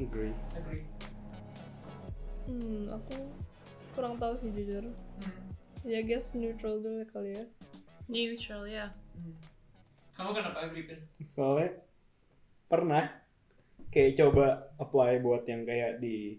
Agree. 0.00 0.32
Agree. 0.56 0.84
Hmm, 2.48 2.88
aku 2.90 3.16
kurang 3.92 4.16
tahu 4.16 4.32
sih 4.34 4.50
jujur. 4.50 4.88
Hmm. 4.88 5.34
Ya 5.84 6.00
guess 6.04 6.32
neutral 6.32 6.80
dulu 6.80 7.04
kali 7.12 7.36
ya. 7.36 7.44
Neutral 8.08 8.64
ya. 8.66 8.86
Hmm. 9.16 9.36
Kamu 10.16 10.30
kenapa 10.36 10.68
agree 10.68 10.84
Pin? 10.88 11.00
Soalnya 11.24 11.80
pernah 12.68 13.08
kayak 13.90 14.16
coba 14.20 14.70
apply 14.78 15.20
buat 15.24 15.44
yang 15.48 15.64
kayak 15.64 15.98
di 15.98 16.38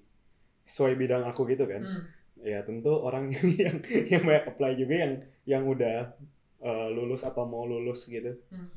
sesuai 0.65 0.95
bidang 0.97 1.23
aku 1.25 1.45
gitu 1.49 1.65
kan. 1.65 1.81
Hmm. 1.83 2.03
Ya 2.41 2.65
tentu 2.65 2.89
orang 2.89 3.29
yang 3.65 3.77
yang 3.85 4.21
banyak 4.25 4.45
apply 4.49 4.73
juga 4.77 4.95
yang 4.97 5.13
yang 5.45 5.63
udah 5.65 6.17
uh, 6.61 6.89
lulus 6.89 7.21
atau 7.25 7.45
mau 7.45 7.65
lulus 7.65 8.09
gitu. 8.09 8.33
Hmm. 8.49 8.69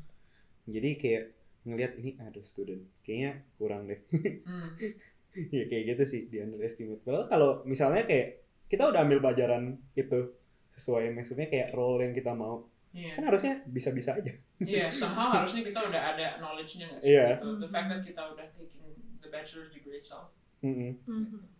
Jadi 0.65 0.97
kayak 0.97 1.23
ngelihat 1.65 1.97
ini 1.97 2.13
aduh 2.21 2.45
student 2.45 2.85
kayaknya 3.01 3.41
kurang 3.57 3.89
deh. 3.89 3.99
Hmm. 4.45 4.77
ya 5.55 5.63
kayak 5.67 5.83
gitu 5.95 6.03
sih 6.05 6.21
di 6.29 6.37
underestimate. 6.41 7.01
Padahal 7.01 7.25
kalau 7.27 7.49
misalnya 7.65 8.05
kayak 8.05 8.45
kita 8.69 8.89
udah 8.89 9.01
ambil 9.05 9.21
pelajaran 9.21 9.77
itu 9.93 10.33
sesuai 10.75 11.13
maksudnya 11.15 11.47
kayak 11.47 11.71
role 11.73 12.03
yang 12.03 12.13
kita 12.13 12.35
mau 12.35 12.67
Iya. 12.95 13.11
kan 13.19 13.23
harusnya 13.27 13.53
bisa-bisa 13.67 14.15
aja. 14.15 14.31
Iya, 14.63 14.87
somehow 15.03 15.35
harusnya 15.35 15.67
kita 15.67 15.83
udah 15.83 16.01
ada 16.15 16.39
knowledge-nya 16.39 16.87
nggak 16.95 17.01
sih? 17.03 17.11
Iya. 17.11 17.27
Gitu. 17.43 17.49
The 17.59 17.67
fact 17.67 17.87
that 17.91 18.01
kita 18.07 18.21
udah 18.23 18.47
taking 18.55 18.87
the 19.19 19.27
bachelor's 19.27 19.67
degree 19.75 19.99
itself. 19.99 20.31
Mm-mm. 20.63 20.95
Mhm. 21.03 21.54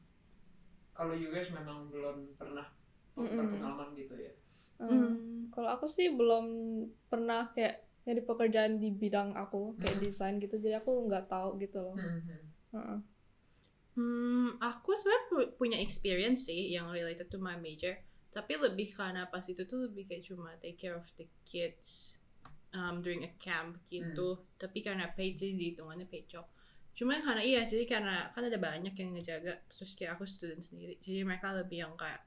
Kalau 0.96 1.14
you 1.14 1.28
guys 1.30 1.52
memang 1.52 1.92
belum 1.92 2.40
pernah 2.40 2.72
berpengalaman 3.16 3.92
gitu 3.96 4.16
ya. 4.16 4.34
Hmm. 4.80 5.48
Kalau 5.52 5.70
aku 5.72 5.88
sih 5.88 6.12
belum 6.12 6.46
pernah 7.08 7.52
kayak 7.52 7.84
nyari 8.06 8.22
pekerjaan 8.22 8.78
di 8.78 8.92
bidang 8.92 9.34
aku 9.36 9.76
kayak 9.80 9.98
Hmm. 9.98 10.04
desain 10.04 10.36
gitu, 10.40 10.56
jadi 10.60 10.80
aku 10.80 11.08
nggak 11.08 11.28
tahu 11.32 11.58
gitu 11.60 11.80
loh. 11.80 11.96
Hmm, 11.96 12.22
hmm. 12.22 12.44
Heeh. 12.76 13.00
Hmm, 13.96 14.50
aku 14.60 14.92
sebenarnya 14.92 15.24
pu- 15.32 15.52
punya 15.56 15.78
experience 15.80 16.52
sih 16.52 16.76
yang 16.76 16.92
related 16.92 17.32
to 17.32 17.40
my 17.40 17.56
major. 17.56 17.96
Tapi 18.36 18.60
lebih 18.60 18.92
karena 18.92 19.32
pas 19.32 19.48
itu 19.48 19.64
tuh 19.64 19.88
lebih 19.88 20.12
kayak 20.12 20.28
cuma 20.28 20.52
take 20.60 20.76
care 20.76 21.00
of 21.00 21.08
the 21.16 21.24
kids 21.48 22.20
um, 22.76 23.00
during 23.00 23.24
a 23.24 23.32
camp 23.40 23.80
gitu. 23.88 24.44
Tapi 24.60 24.84
karena 24.84 25.08
paid 25.16 25.40
jadi 25.40 25.56
dihitungannya 25.56 26.12
paid 26.12 26.28
job. 26.28 26.44
Cuma 26.96 27.20
karena 27.20 27.44
iya, 27.44 27.62
jadi 27.68 27.84
karena 27.84 28.32
kan 28.32 28.48
ada 28.48 28.56
banyak 28.56 28.96
yang 28.96 29.10
ngejaga. 29.14 29.68
Terus 29.68 30.00
kayak 30.00 30.16
aku 30.16 30.24
student 30.24 30.64
sendiri. 30.64 30.96
Jadi 31.04 31.28
mereka 31.28 31.52
lebih 31.52 31.84
yang 31.84 31.94
kayak 32.00 32.24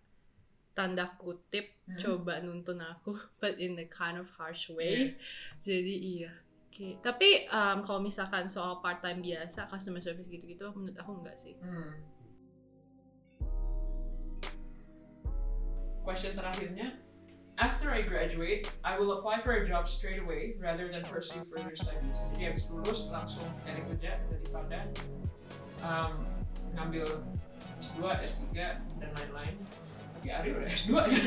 tanda 0.77 1.11
kutip 1.19 1.75
Hmm. 1.89 1.97
coba 1.97 2.45
nuntun 2.45 2.85
aku, 2.85 3.17
but 3.41 3.57
in 3.57 3.81
a 3.81 3.89
kind 3.89 4.21
of 4.21 4.29
harsh 4.37 4.69
way. 4.69 5.17
Jadi 5.65 6.21
iya. 6.21 6.33
Oke, 6.69 7.01
tapi 7.01 7.49
um, 7.49 7.81
kalau 7.81 7.99
misalkan 8.05 8.47
soal 8.47 8.79
part 8.85 9.01
time 9.01 9.25
biasa, 9.25 9.67
customer 9.73 10.05
service 10.05 10.29
gitu-gitu, 10.29 10.69
menurut 10.77 10.95
aku 11.01 11.11
enggak 11.17 11.35
sih. 11.41 11.57
Hmm. 11.59 11.97
Question 16.05 16.37
terakhirnya, 16.37 16.93
after 17.59 17.91
I 17.91 18.03
graduate, 18.03 18.71
I 18.85 18.99
will 18.99 19.19
apply 19.19 19.39
for 19.39 19.53
a 19.53 19.67
job 19.67 19.89
straight 19.89 20.23
away 20.23 20.55
rather 20.61 20.89
than 20.89 21.03
pursue 21.03 21.43
further 21.45 21.75
studies. 21.75 22.23
Jadi 22.33 22.43
habis 22.47 22.65
lulus 22.71 23.11
langsung 23.11 23.45
cari 23.67 23.83
kerja 23.83 24.23
daripada 24.31 24.79
um, 25.83 26.23
ngambil 26.79 27.07
S2, 27.83 27.99
S3 28.23 28.43
dan 29.03 29.11
lain-lain. 29.19 29.55
Tapi 30.19 30.29
Ari 30.35 30.51
udah 30.55 30.71
S2 30.71 30.91
ya. 30.95 31.19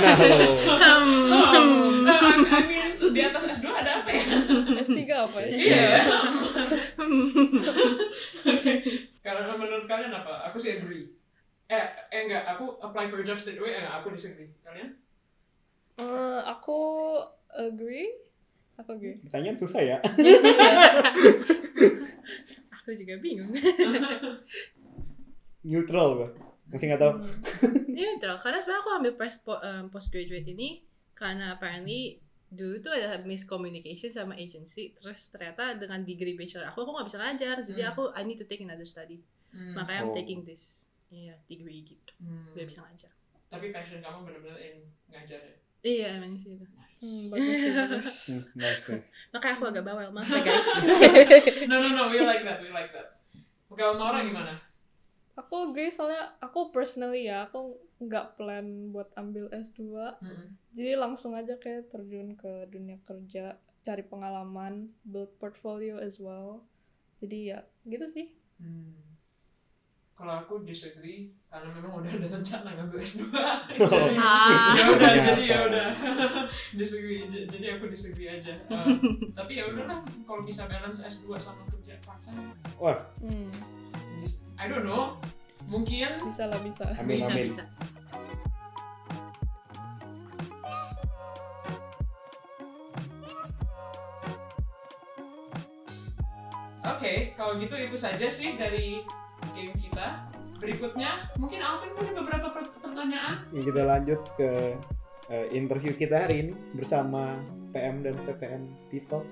Nah, 0.00 0.16
lo. 0.20 0.36
Um, 0.86 2.06
I, 2.06 2.62
mean, 2.68 2.92
di 2.92 3.20
atas 3.20 3.44
S2 3.56 3.66
ada 3.68 4.04
apa 4.04 4.10
ya? 4.12 4.24
S3 4.80 5.00
apa 5.12 5.38
ya? 5.44 5.48
Iya. 5.52 5.88
Kalau 9.26 9.56
menurut 9.58 9.84
kalian 9.84 10.12
apa? 10.12 10.48
Aku 10.48 10.56
sih 10.56 10.80
agree. 10.80 11.04
Eh, 11.66 11.84
eh 12.14 12.20
enggak, 12.24 12.46
aku 12.46 12.78
apply 12.78 13.10
for 13.10 13.18
a 13.18 13.26
job 13.26 13.34
straight 13.34 13.58
away, 13.58 13.74
enggak, 13.74 14.00
aku 14.00 14.14
disagree. 14.14 14.54
Kalian? 14.62 15.05
Eh, 15.96 16.40
aku 16.44 16.76
agree. 17.50 18.10
Aku 18.76 18.92
agree. 18.92 19.16
Pertanyaan 19.22 19.56
susah 19.56 19.80
ya. 19.80 19.96
aku 22.76 22.88
juga 22.92 23.14
bingung. 23.16 23.48
Neutral 25.66 26.06
gua. 26.14 26.28
Masih 26.66 26.90
nggak 26.90 27.00
tahu. 27.00 27.12
Hmm. 27.16 27.28
Neutral, 27.88 28.36
karena 28.38 28.58
sebenarnya 28.58 28.82
aku 28.82 28.90
ambil 28.94 29.12
pres- 29.14 29.40
po- 29.40 29.58
um, 29.58 29.84
postgraduate 29.88 30.46
ini 30.46 30.82
karena 31.14 31.52
apparently 31.52 32.20
dulu 32.46 32.78
tuh 32.78 32.92
ada 32.92 33.20
miscommunication 33.20 34.08
sama 34.08 34.32
agency 34.36 34.92
terus 34.92 35.28
ternyata 35.28 35.74
dengan 35.74 36.00
degree 36.00 36.34
bachelor 36.34 36.64
aku 36.64 36.80
aku 36.80 36.90
nggak 36.92 37.06
bisa 37.08 37.18
ngajar 37.18 37.54
jadi 37.58 37.80
Hmm. 37.82 37.90
aku 37.90 38.02
I 38.12 38.22
need 38.22 38.36
to 38.36 38.44
take 38.44 38.60
another 38.60 38.84
study 38.84 39.18
Hmm. 39.50 39.72
makanya 39.74 40.04
I'm 40.04 40.10
Oh. 40.12 40.14
taking 40.14 40.44
this 40.44 40.86
iya 41.08 41.34
degree 41.44 41.82
gitu 41.82 42.12
Hmm. 42.20 42.52
biar 42.52 42.64
bisa 42.64 42.80
ngajar 42.82 43.10
Tapi 43.48 43.70
passion 43.70 43.98
kamu 43.98 44.16
bener-bener 44.22 44.58
in 44.60 44.76
ngajar 45.08 45.40
ya? 45.40 45.54
Iya 45.82 46.16
emang 46.16 46.36
sih 46.38 46.56
itu. 46.56 46.64
Hmm, 46.96 47.28
bagus 47.28 47.56
sih, 47.60 47.72
bagus. 47.76 48.06
Hmm, 48.26 48.42
nice, 48.56 48.86
nice. 48.88 49.10
makanya 49.32 49.54
aku 49.60 49.64
agak 49.68 49.84
bawel 49.84 50.10
maaf 50.16 50.28
ya 50.32 50.40
guys 50.48 50.68
No, 51.70 51.76
no, 51.84 51.88
no, 51.92 52.02
we 52.08 52.24
like 52.24 52.40
that, 52.44 52.58
we 52.64 52.72
like 52.72 52.90
that. 52.96 53.20
Kalau 53.76 54.00
Maura 54.00 54.24
gimana? 54.24 54.56
Aku 55.36 55.68
agree 55.68 55.92
soalnya 55.92 56.32
aku 56.40 56.72
personally 56.72 57.28
ya, 57.28 57.44
aku 57.44 57.76
nggak 58.00 58.40
plan 58.40 58.88
buat 58.88 59.12
ambil 59.20 59.52
S2. 59.52 59.80
Hmm. 60.16 60.56
Jadi 60.72 60.96
langsung 60.96 61.36
aja 61.36 61.60
kayak 61.60 61.92
terjun 61.92 62.32
ke 62.40 62.64
dunia 62.72 62.96
kerja, 63.04 63.60
cari 63.84 64.00
pengalaman, 64.00 64.88
build 65.04 65.36
portfolio 65.36 66.00
as 66.00 66.16
well. 66.16 66.64
Jadi 67.20 67.52
ya 67.52 67.60
gitu 67.84 68.08
sih. 68.08 68.32
Hmm. 68.56 69.15
Kalau 70.16 70.32
aku 70.34 70.64
disagree, 70.64 71.28
karena 71.46 71.68
memang 71.70 72.00
udah 72.00 72.08
ada 72.08 72.24
rencana 72.26 72.72
ngambil 72.72 72.98
S2. 72.98 73.20
Oh. 73.84 74.08
Ah. 74.16 74.72
ya 74.72 74.84
udah, 74.88 75.12
jadi 75.12 75.42
ya 75.44 75.58
udah. 75.68 75.88
disagree, 76.80 77.28
j- 77.28 77.44
jadi 77.44 77.76
aku 77.76 77.92
disagree 77.92 78.24
aja. 78.26 78.56
Um, 78.66 78.96
tapi 79.36 79.60
ya 79.60 79.68
udahlah, 79.68 80.00
kalau 80.24 80.40
bisa 80.40 80.64
balance 80.64 81.04
S2 81.04 81.36
sama 81.36 81.68
kerja 81.68 82.00
part 82.00 82.16
time. 82.24 82.48
Wah, 82.80 82.96
Hmm, 83.20 83.52
I 84.56 84.64
don't 84.66 84.88
know. 84.88 85.20
Mungkin 85.68 86.08
bisa 86.24 86.48
lah 86.48 86.64
bisa. 86.64 86.88
amin 86.96 87.20
bisa 87.20 87.28
amin. 87.28 87.46
bisa 87.52 87.64
Oke, 96.86 97.34
kalau 97.34 97.58
gitu 97.58 97.74
itu 97.74 97.96
saja 97.98 98.26
sih 98.30 98.54
dari 98.54 99.02
game 99.56 99.74
kita. 99.80 100.06
Berikutnya, 100.60 101.10
mungkin 101.40 101.60
Alvin 101.64 101.90
punya 101.96 102.12
beberapa 102.16 102.48
per- 102.52 102.76
pertanyaan. 102.80 103.34
Ya, 103.52 103.60
kita 103.64 103.82
lanjut 103.84 104.20
ke 104.36 104.50
eh, 105.32 105.46
interview 105.56 105.92
kita 105.96 106.28
hari 106.28 106.48
ini 106.48 106.52
bersama 106.76 107.40
PM 107.72 108.04
dan 108.04 108.16
PPN 108.24 108.62
Detox. 108.92 109.26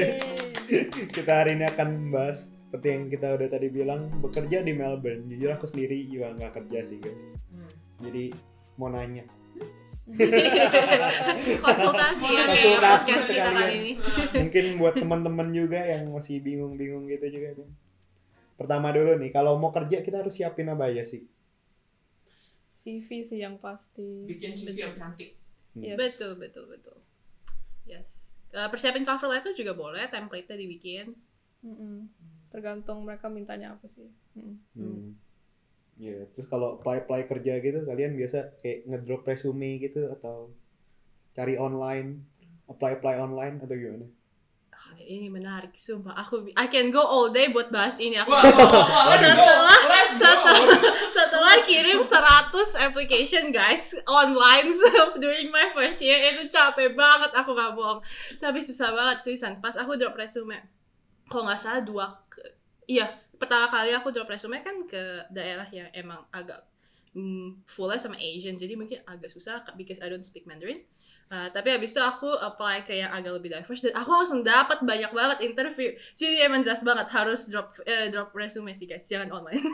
kita 1.16 1.32
hari 1.42 1.58
ini 1.58 1.66
akan 1.66 1.88
membahas 2.10 2.54
seperti 2.54 2.86
yang 2.86 3.04
kita 3.10 3.34
udah 3.34 3.48
tadi 3.50 3.68
bilang 3.70 4.10
bekerja 4.22 4.62
di 4.62 4.72
Melbourne. 4.74 5.26
Jujur 5.26 5.50
aku 5.58 5.66
sendiri 5.66 6.06
juga 6.06 6.30
nggak 6.38 6.52
kerja 6.62 6.80
sih 6.86 6.98
guys. 7.02 7.34
Hmm. 7.50 7.70
Jadi 8.06 8.30
mau 8.78 8.90
nanya. 8.90 9.26
konsultasi 11.66 12.26
ya 12.34 12.50
kayak 12.50 12.82
Konsultasi 12.82 13.10
podcast 13.14 13.26
kita 13.30 13.50
kali 13.54 13.74
ini 13.78 13.92
Mungkin 14.42 14.64
buat 14.82 14.94
teman-teman 14.98 15.54
juga 15.54 15.78
yang 15.86 16.10
masih 16.10 16.42
bingung-bingung 16.42 17.06
gitu 17.06 17.26
juga 17.30 17.62
kan. 17.62 17.68
Pertama 18.60 18.92
dulu 18.92 19.16
nih, 19.16 19.32
kalau 19.32 19.56
mau 19.56 19.72
kerja 19.72 20.04
kita 20.04 20.20
harus 20.20 20.36
siapin 20.36 20.68
apa 20.68 20.92
aja 20.92 21.00
sih? 21.00 21.24
CV 22.68 23.24
sih 23.24 23.40
yang 23.40 23.56
pasti. 23.56 24.28
Bikin 24.28 24.52
CV 24.52 24.76
yang 24.76 24.94
cantik. 25.00 25.40
Yes. 25.78 25.94
betul 25.94 26.34
betul 26.42 26.64
betul 26.66 26.98
yes 27.86 28.34
Uh, 28.50 28.66
persiapin 28.66 29.06
cover 29.06 29.30
letter 29.30 29.54
juga 29.54 29.78
boleh 29.78 30.10
template-nya 30.10 30.58
dibikin 30.58 31.14
Mm-mm. 31.62 32.10
Tergantung 32.50 33.06
mereka 33.06 33.30
mintanya 33.30 33.78
apa 33.78 33.86
sih. 33.86 34.10
Mm. 34.34 34.56
Hmm. 34.74 35.06
Iya, 36.00 36.26
terus 36.34 36.50
kalau 36.50 36.80
apply 36.82 37.06
apply 37.06 37.30
kerja 37.30 37.62
gitu 37.62 37.86
kalian 37.86 38.18
biasa 38.18 38.58
kayak 38.58 38.90
ngedrop 38.90 39.22
resume 39.22 39.78
gitu 39.78 40.10
atau 40.10 40.50
cari 41.30 41.54
online, 41.60 42.26
apply 42.66 42.98
apply 42.98 43.22
online 43.22 43.62
atau 43.62 43.76
gimana? 43.78 44.10
Ini 45.00 45.26
menarik 45.26 45.74
sumpah. 45.74 46.14
Aku 46.14 46.46
I 46.54 46.70
can 46.70 46.88
go 46.88 47.02
all 47.02 47.28
day 47.28 47.50
buat 47.50 47.68
bahas 47.68 47.98
ini. 47.98 48.14
Aku 48.14 48.30
wah, 48.30 48.46
let's 49.10 49.26
go. 49.26 49.42
Setelah- 49.42 49.80
setelah 50.10 50.58
setelah 51.10 51.54
kirim 51.60 51.98
100 51.98 52.52
application 52.78 53.50
guys 53.50 53.90
online 54.04 54.70
during 55.22 55.50
my 55.50 55.66
first 55.70 55.98
year 55.98 56.14
itu 56.20 56.46
capek 56.46 56.94
banget. 56.94 57.30
Aku 57.34 57.52
gak 57.52 57.74
bohong. 57.74 57.98
Tapi 58.38 58.62
susah 58.62 58.92
banget 58.92 59.18
seriusan 59.20 59.58
pas 59.58 59.74
aku 59.74 59.98
drop 59.98 60.14
resume 60.14 60.58
kalau 61.26 61.46
nggak 61.46 61.58
salah 61.58 61.82
dua 61.82 62.06
ke- 62.26 62.42
iya 62.86 63.06
pertama 63.34 63.66
kali 63.66 63.90
aku 63.90 64.10
drop 64.10 64.26
resume 64.26 64.58
kan 64.60 64.82
ke 64.84 64.98
daerah 65.30 65.66
yang 65.70 65.86
emang 65.90 66.22
agak 66.30 66.58
mm, 67.14 67.66
fullnya 67.66 67.98
sama 67.98 68.14
Asian. 68.14 68.54
Jadi 68.54 68.74
mungkin 68.74 69.02
agak 69.02 69.26
susah 69.26 69.62
because 69.74 69.98
I 69.98 70.06
don't 70.06 70.22
speak 70.22 70.46
Mandarin 70.46 70.78
Uh, 71.30 71.46
tapi 71.48 71.70
habis 71.70 71.94
itu 71.94 72.02
aku 72.02 72.26
apply 72.26 72.82
ke 72.82 72.90
yang 72.90 73.14
agak 73.14 73.38
lebih 73.38 73.54
diverse 73.54 73.86
dan 73.86 73.94
aku 73.94 74.10
langsung 74.10 74.42
dapat 74.42 74.82
banyak 74.82 75.14
banget 75.14 75.46
interview 75.46 75.86
jadi 76.10 76.50
emang 76.50 76.58
jelas 76.58 76.82
banget 76.82 77.06
harus 77.06 77.46
drop 77.46 77.70
eh, 77.86 78.10
drop 78.10 78.34
resume 78.34 78.74
sih 78.74 78.90
guys 78.90 79.06
jangan 79.06 79.38
online 79.38 79.62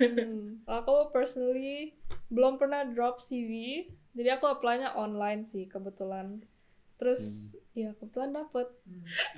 Hmm, 0.00 0.64
Aku 0.64 1.12
personally 1.12 1.92
belum 2.28 2.56
pernah 2.56 2.86
drop 2.86 3.18
CV, 3.18 3.84
jadi 4.12 4.38
aku 4.38 4.48
apply-nya 4.48 4.94
online 4.94 5.42
sih 5.42 5.66
kebetulan. 5.66 6.40
Terus 6.96 7.52
ya 7.72 7.92
kebetulan 7.96 8.32
dapet. 8.32 8.64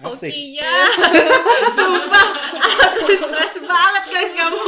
Oke 0.03 0.29
ya, 0.31 0.87
sumpah 1.79 2.29
aku 2.62 3.11
stres 3.11 3.55
banget 3.59 4.05
guys 4.07 4.33
kamu. 4.35 4.61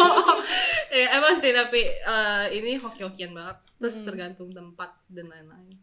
ya 0.99 1.07
emang 1.14 1.35
sih 1.35 1.51
tapi 1.51 1.83
eh, 1.85 2.44
ini 2.55 2.75
hoki-hokian 2.75 3.31
banget. 3.31 3.59
Terus 3.77 3.94
Hmm. 3.99 4.07
tergantung 4.09 4.51
tempat 4.51 4.94
dan 5.11 5.27
lain-lain. 5.27 5.75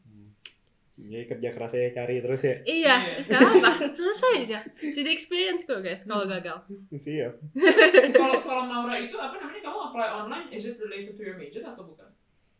Jadi 0.94 1.24
kerja 1.26 1.50
keras 1.50 1.72
saya 1.72 1.88
cari 1.90 2.20
terus 2.20 2.42
ya. 2.42 2.56
Iya, 2.62 2.96
Iya. 3.22 3.40
apa? 3.58 3.72
Terus 3.90 4.20
aja. 4.30 4.60
Jadi 4.76 5.10
experience 5.10 5.64
kok 5.64 5.80
guys 5.80 6.04
kalau 6.04 6.24
Hmm. 6.24 6.36
gagal. 6.36 6.58
Siap. 6.92 7.34
Kalau 8.14 8.38
kalau 8.40 8.64
Maura 8.64 8.96
itu 8.96 9.16
apa 9.16 9.36
namanya 9.36 9.62
kamu 9.62 9.80
apply 9.88 10.08
online 10.10 10.48
is 10.50 10.64
it 10.66 10.76
related 10.78 11.14
to 11.14 11.22
your 11.22 11.36
major 11.36 11.62
atau 11.62 11.84
bukan? 11.86 12.12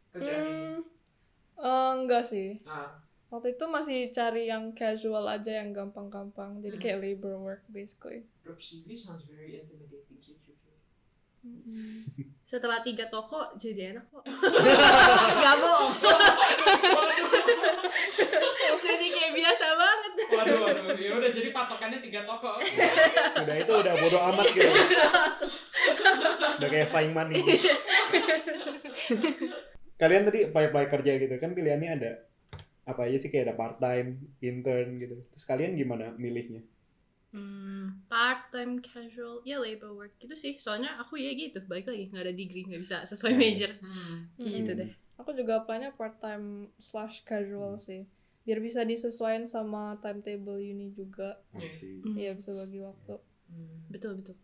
Kerjaan 0.10 0.42
ini. 0.42 0.64
Hmm, 0.64 0.80
eh, 1.60 1.92
enggak 1.98 2.24
sih. 2.24 2.60
Ah, 2.64 2.98
Waktu 3.28 3.56
itu 3.56 3.64
masih 3.66 4.12
cari 4.12 4.44
yang 4.46 4.72
casual 4.72 5.24
aja 5.26 5.56
yang 5.56 5.72
gampang-gampang. 5.72 6.60
Jadi 6.60 6.76
Hmm. 6.76 6.84
kayak 6.84 7.00
labor 7.00 7.36
work 7.38 7.64
basically. 7.68 8.28
drop 8.42 8.58
CV 8.58 8.92
sounds 8.92 9.24
very 9.24 9.56
intimidating 9.58 10.18
sih 10.18 10.36
jujur. 10.36 10.76
Setelah 12.44 12.80
tiga 12.82 13.08
toko 13.08 13.56
jadi 13.56 13.96
enak 13.96 14.06
kok. 14.08 14.24
Gak 15.42 15.56
bohong. 15.58 15.94
Ya 20.98 21.12
udah 21.16 21.30
jadi 21.30 21.50
patokannya 21.50 22.00
tiga 22.00 22.22
toko. 22.24 22.60
Sudah 23.34 23.56
itu 23.58 23.72
udah 23.72 23.94
bodo 23.96 24.20
amat 24.34 24.48
gitu. 24.52 24.72
Udah 26.60 26.70
kayak 26.70 26.88
flying 26.88 27.14
money. 27.14 27.40
Kalian 29.98 30.26
tadi 30.26 30.50
apply 30.50 30.74
apply 30.74 30.86
kerja 30.90 31.12
gitu 31.18 31.36
kan 31.38 31.54
pilihannya 31.54 31.90
ada 31.94 32.12
apa 32.82 33.06
aja 33.06 33.18
sih 33.22 33.30
kayak 33.30 33.54
ada 33.54 33.56
part 33.56 33.78
time, 33.78 34.18
intern 34.42 34.98
gitu. 34.98 35.16
Terus 35.32 35.46
kalian 35.46 35.78
gimana 35.78 36.14
milihnya? 36.18 36.66
Hmm, 37.32 38.04
part 38.12 38.52
time 38.52 38.84
casual 38.84 39.40
ya 39.48 39.56
labor 39.56 39.96
work 39.96 40.12
gitu 40.20 40.36
sih 40.36 40.60
soalnya 40.60 40.92
aku 41.00 41.16
ya 41.16 41.32
gitu 41.32 41.64
balik 41.64 41.88
lagi 41.88 42.12
nggak 42.12 42.28
ada 42.28 42.36
degree 42.36 42.68
nggak 42.68 42.84
bisa 42.84 43.08
sesuai 43.08 43.40
major 43.40 43.72
Hmm. 43.80 44.28
gitu 44.36 44.76
Hmm. 44.76 44.80
deh 44.84 44.92
Aku 45.16 45.32
juga 45.32 45.62
apply-nya 45.62 45.94
part-time 45.94 46.74
slash 46.82 47.22
casual 47.22 47.78
sih. 47.78 48.10
Biar 48.42 48.58
bisa 48.58 48.82
disesuaikan 48.82 49.46
sama 49.46 49.96
timetable 49.98 50.58
uni 50.58 50.90
juga. 50.90 51.38
Iya. 51.52 51.70
Hmm, 52.02 52.16
Iya, 52.16 52.32
bisa 52.34 52.50
bagi 52.52 52.80
waktu. 52.80 53.16
Hmm. 53.48 53.84
betul 53.88 54.16
betul 54.16 54.36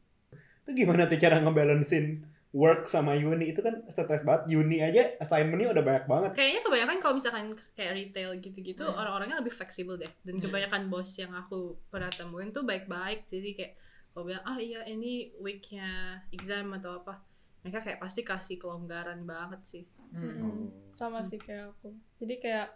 Itu 0.62 0.76
gimana 0.76 1.08
tuh 1.08 1.16
cara 1.16 1.40
ngebalancein 1.40 2.08
work 2.52 2.86
sama 2.86 3.14
uni 3.14 3.52
itu 3.52 3.60
kan 3.60 3.88
stres 3.88 4.22
banget. 4.22 4.52
Uni 4.52 4.80
aja 4.80 5.16
assignmentnya 5.18 5.72
udah 5.72 5.80
banyak 5.82 6.06
banget. 6.06 6.32
kayaknya 6.34 6.62
kebanyakan 6.62 6.98
kalau 6.98 7.16
misalkan 7.16 7.46
kayak 7.74 7.94
retail 7.94 8.32
gitu-gitu 8.38 8.82
Hmm. 8.82 8.98
orang-orangnya 8.98 9.40
lebih 9.40 9.52
fleksibel 9.52 9.96
deh 9.96 10.12
dan 10.22 10.36
Hmm. 10.36 10.44
kebanyakan 10.44 10.82
bos 10.88 11.12
yang 11.16 11.32
aku 11.32 11.60
pernah 11.88 12.10
temuin 12.10 12.50
tuh 12.50 12.64
baik-baik 12.64 13.26
jadi 13.26 13.50
kayak 13.54 13.74
kalau 14.12 14.26
bilang 14.26 14.44
ah 14.44 14.58
iya 14.58 14.82
ini 14.84 15.32
weeknya 15.38 15.88
exam 16.32 16.74
atau 16.74 17.00
apa 17.00 17.22
mereka 17.62 17.80
kayak 17.82 18.00
pasti 18.00 18.22
kasih 18.22 18.58
kelonggaran 18.58 19.24
banget 19.24 19.62
sih 19.64 19.84
Hmm. 20.08 20.24
Mm-mm. 20.24 20.68
Sama 20.94 21.20
sih 21.20 21.36
kayak 21.38 21.68
aku. 21.70 21.92
Jadi 22.18 22.36
kayak 22.40 22.68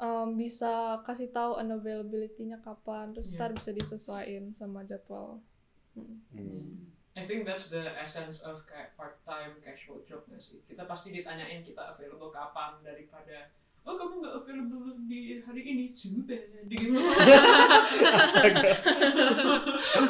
um, 0.00 0.34
bisa 0.34 1.04
kasih 1.04 1.28
tahu 1.30 1.60
unavailability-nya 1.60 2.58
kapan, 2.64 3.12
terus 3.12 3.30
Iya. 3.30 3.36
ntar 3.36 3.50
bisa 3.52 3.70
disesuaikan 3.70 4.50
sama 4.56 4.82
jadwal. 4.88 5.44
Mm. 5.94 6.16
Hmm. 6.32 6.72
I 7.18 7.26
think 7.26 7.44
that's 7.44 7.68
the 7.68 7.90
essence 8.00 8.40
of 8.40 8.64
kayak 8.64 8.96
part-time 8.96 9.58
casual 9.60 10.00
job 10.06 10.24
nggak 10.30 10.40
sih? 10.40 10.62
Kita 10.64 10.86
pasti 10.86 11.10
ditanyain 11.12 11.60
kita 11.60 11.92
available 11.92 12.30
kapan 12.32 12.80
daripada 12.80 13.50
oh 13.88 13.94
kamu 13.96 14.20
nggak 14.20 14.34
available 14.44 14.92
di 15.08 15.40
hari 15.40 15.62
ini 15.64 15.84
too 15.96 16.22
bad 16.28 16.44
gitu. 16.68 16.94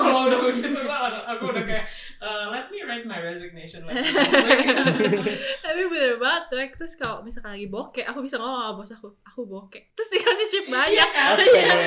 Kalau 0.00 0.26
udah 0.28 0.38
begitu 0.44 0.80
aku 1.00 1.44
udah 1.54 1.64
kayak 1.64 1.86
uh, 2.18 2.50
let 2.50 2.66
me 2.68 2.82
write 2.84 3.06
my 3.06 3.22
resignation 3.22 3.86
letter. 3.86 4.02
tapi 5.64 5.82
bener 5.86 6.18
banget 6.18 6.42
tuh 6.50 6.58
terus 6.82 6.94
kalau 6.98 7.22
misalkan 7.22 7.54
lagi 7.56 7.70
bokeh 7.70 8.04
aku 8.04 8.26
bisa 8.26 8.36
ngomong 8.36 8.60
sama 8.60 8.72
bos 8.76 8.90
aku 8.92 9.08
aku 9.24 9.40
bokeh 9.46 9.82
terus 9.94 10.10
dikasih 10.12 10.46
shift 10.50 10.68
banyak 10.68 11.08
kan? 11.14 11.38
Astaga. 11.38 11.78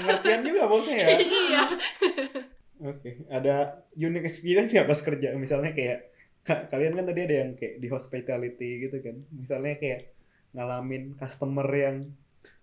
Pengertian 0.00 0.40
juga 0.46 0.62
bosnya 0.70 0.96
ya. 1.02 1.08
iya 1.50 1.62
Oke, 2.76 3.24
ada 3.32 3.80
unique 3.96 4.28
experience 4.28 4.68
nggak 4.68 4.84
pas 4.84 5.00
kerja? 5.00 5.32
Misalnya 5.32 5.72
kayak 5.72 6.12
ka- 6.44 6.68
kalian 6.68 6.92
kan 6.92 7.08
tadi 7.08 7.20
ada 7.24 7.34
yang 7.40 7.50
kayak 7.56 7.80
di 7.80 7.88
hospitality 7.88 8.84
gitu 8.84 9.00
kan. 9.00 9.16
Misalnya 9.32 9.80
kayak 9.80 10.15
ngalamin 10.56 11.12
customer 11.14 11.68
yang 11.68 12.08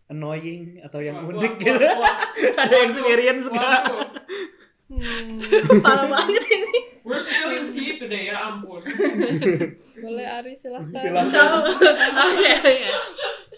annoying 0.06 0.82
atau 0.82 0.99
yang 0.99 1.21
Wah, 1.21 1.29
unik 1.32 1.53
wah, 1.53 1.62
gitu. 1.62 1.77
wah, 1.79 1.97
wah. 2.01 2.17
ada 2.65 2.75
experience 2.84 3.47
nggak? 3.47 3.82
Waduh, 3.88 4.12
Hmm, 4.93 5.41
parah 5.82 6.06
banget 6.06 6.43
ini 6.53 7.01
We're 7.01 7.17
spilling 7.17 7.73
tea 7.73 7.97
today 7.97 8.29
ya 8.29 8.53
ampun. 8.53 8.77
boleh 9.97 10.27
Ari 10.29 10.53
silahkan. 10.53 10.93
Silahkan. 10.93 11.49
Oke, 12.13 12.51
oke. 12.53 12.89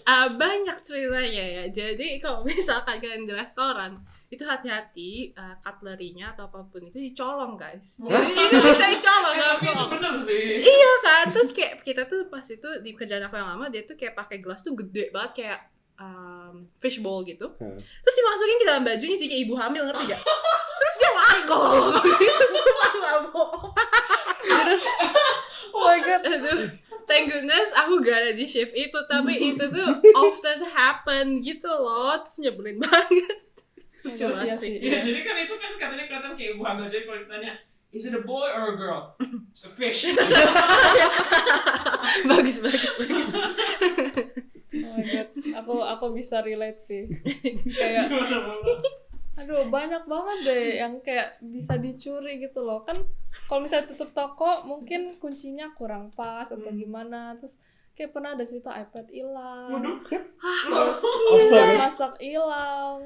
Ah, 0.02 0.32
banyak 0.32 0.80
ceritanya 0.80 1.44
ya. 1.44 1.64
Jadi 1.68 2.16
kalau 2.18 2.40
misalkan 2.40 2.96
kalian 2.98 3.28
di 3.28 3.34
restoran, 3.36 4.00
itu 4.26 4.42
hati-hati 4.42 5.30
uh, 5.38 5.54
cutlery-nya 5.62 6.34
atau 6.34 6.50
apa 6.50 6.66
pun 6.66 6.82
itu 6.82 6.98
dicolong 6.98 7.54
guys. 7.54 8.02
Jadi 8.02 8.32
itu 8.50 8.58
bisa 8.58 8.84
dicolong 8.90 9.34
nggak 9.38 9.50
tapi 9.54 9.62
itu 9.62 9.72
bohong. 9.72 9.90
bener 9.94 10.12
sih. 10.18 10.46
Iya 10.66 10.92
kan, 11.02 11.24
terus 11.30 11.50
kayak 11.54 11.72
kita 11.86 12.02
tuh 12.10 12.26
pas 12.26 12.42
itu 12.42 12.68
di 12.82 12.90
kerjaan 12.94 13.22
aku 13.26 13.38
yang 13.38 13.48
lama 13.54 13.70
dia 13.70 13.86
tuh 13.86 13.94
kayak 13.94 14.18
pakai 14.18 14.42
gelas 14.42 14.66
tuh 14.66 14.74
gede 14.74 15.14
banget 15.14 15.32
kayak 15.38 15.60
um, 16.02 16.66
fishbowl 16.82 17.22
gitu. 17.22 17.46
Hmm. 17.56 17.78
Terus 17.78 18.14
dimasukin 18.18 18.58
ke 18.58 18.66
dalam 18.66 18.82
bajunya 18.82 19.16
sih 19.16 19.28
kayak 19.30 19.42
ibu 19.46 19.54
hamil 19.54 19.82
ngerti 19.86 20.04
gak? 20.10 20.22
Terus 20.76 20.94
dia 20.98 21.10
lari 21.14 21.42
kok 21.46 21.62
gitu. 22.18 22.46
Oh 25.76 25.92
my 25.92 26.00
god. 26.00 26.24
Aduh, 26.24 26.72
thank 27.06 27.30
goodness 27.30 27.70
aku 27.72 28.02
gak 28.02 28.18
ada 28.18 28.32
di 28.34 28.44
shift 28.44 28.74
itu 28.74 28.98
tapi 29.06 29.54
itu 29.54 29.64
tuh 29.70 29.90
often 30.26 30.66
happen 30.66 31.40
gitu 31.40 31.70
loh 31.70 32.18
terus 32.26 32.42
nyebelin 32.42 32.82
banget 32.82 33.38
lucu 34.06 34.22
Iya 34.22 34.28
banget 34.30 34.56
sih. 34.56 34.72
Iya, 34.78 34.98
jadi 35.02 35.20
kan 35.20 35.34
itu 35.36 35.54
kan 35.54 35.72
katanya 35.76 36.04
kelihatan 36.06 36.32
kayak 36.32 36.50
ibu 36.54 36.62
hamil. 36.62 36.86
Jadi 36.86 37.02
kalau 37.04 37.18
ditanya, 37.20 37.52
is 37.90 38.04
it 38.04 38.12
a 38.12 38.22
boy 38.22 38.46
or 38.48 38.72
a 38.72 38.76
girl? 38.76 39.02
It's 39.50 39.62
a 39.62 39.70
fish. 39.70 40.06
bagus 42.26 42.56
bagus 42.58 42.92
bagus 42.96 43.34
Oh 44.76 44.92
my 44.92 45.04
god. 45.04 45.28
Aku 45.56 45.74
aku 45.80 46.06
bisa 46.12 46.40
relate 46.40 46.78
sih. 46.78 47.08
kayak 47.80 48.12
aduh 49.36 49.68
banyak 49.68 50.04
banget 50.04 50.38
deh 50.42 50.64
yang 50.80 50.92
kayak 51.00 51.40
bisa 51.40 51.76
dicuri 51.76 52.36
gitu 52.38 52.60
loh. 52.60 52.80
Kan 52.80 53.00
kalau 53.46 53.64
misalnya 53.64 53.88
tutup 53.88 54.12
toko 54.12 54.64
mungkin 54.64 55.16
kuncinya 55.16 55.72
kurang 55.72 56.12
pas 56.12 56.44
atau 56.46 56.68
Hmm. 56.68 56.76
gimana. 56.76 57.32
Terus 57.34 57.56
kayak 57.92 58.12
pernah 58.12 58.32
ada 58.32 58.44
cerita 58.44 58.68
iPad 58.70 59.06
hilang. 59.08 59.68
Waduh. 59.72 59.96
Terus 60.04 61.00
Astaga. 61.00 61.76
masak 61.78 62.12
hilang. 62.18 63.00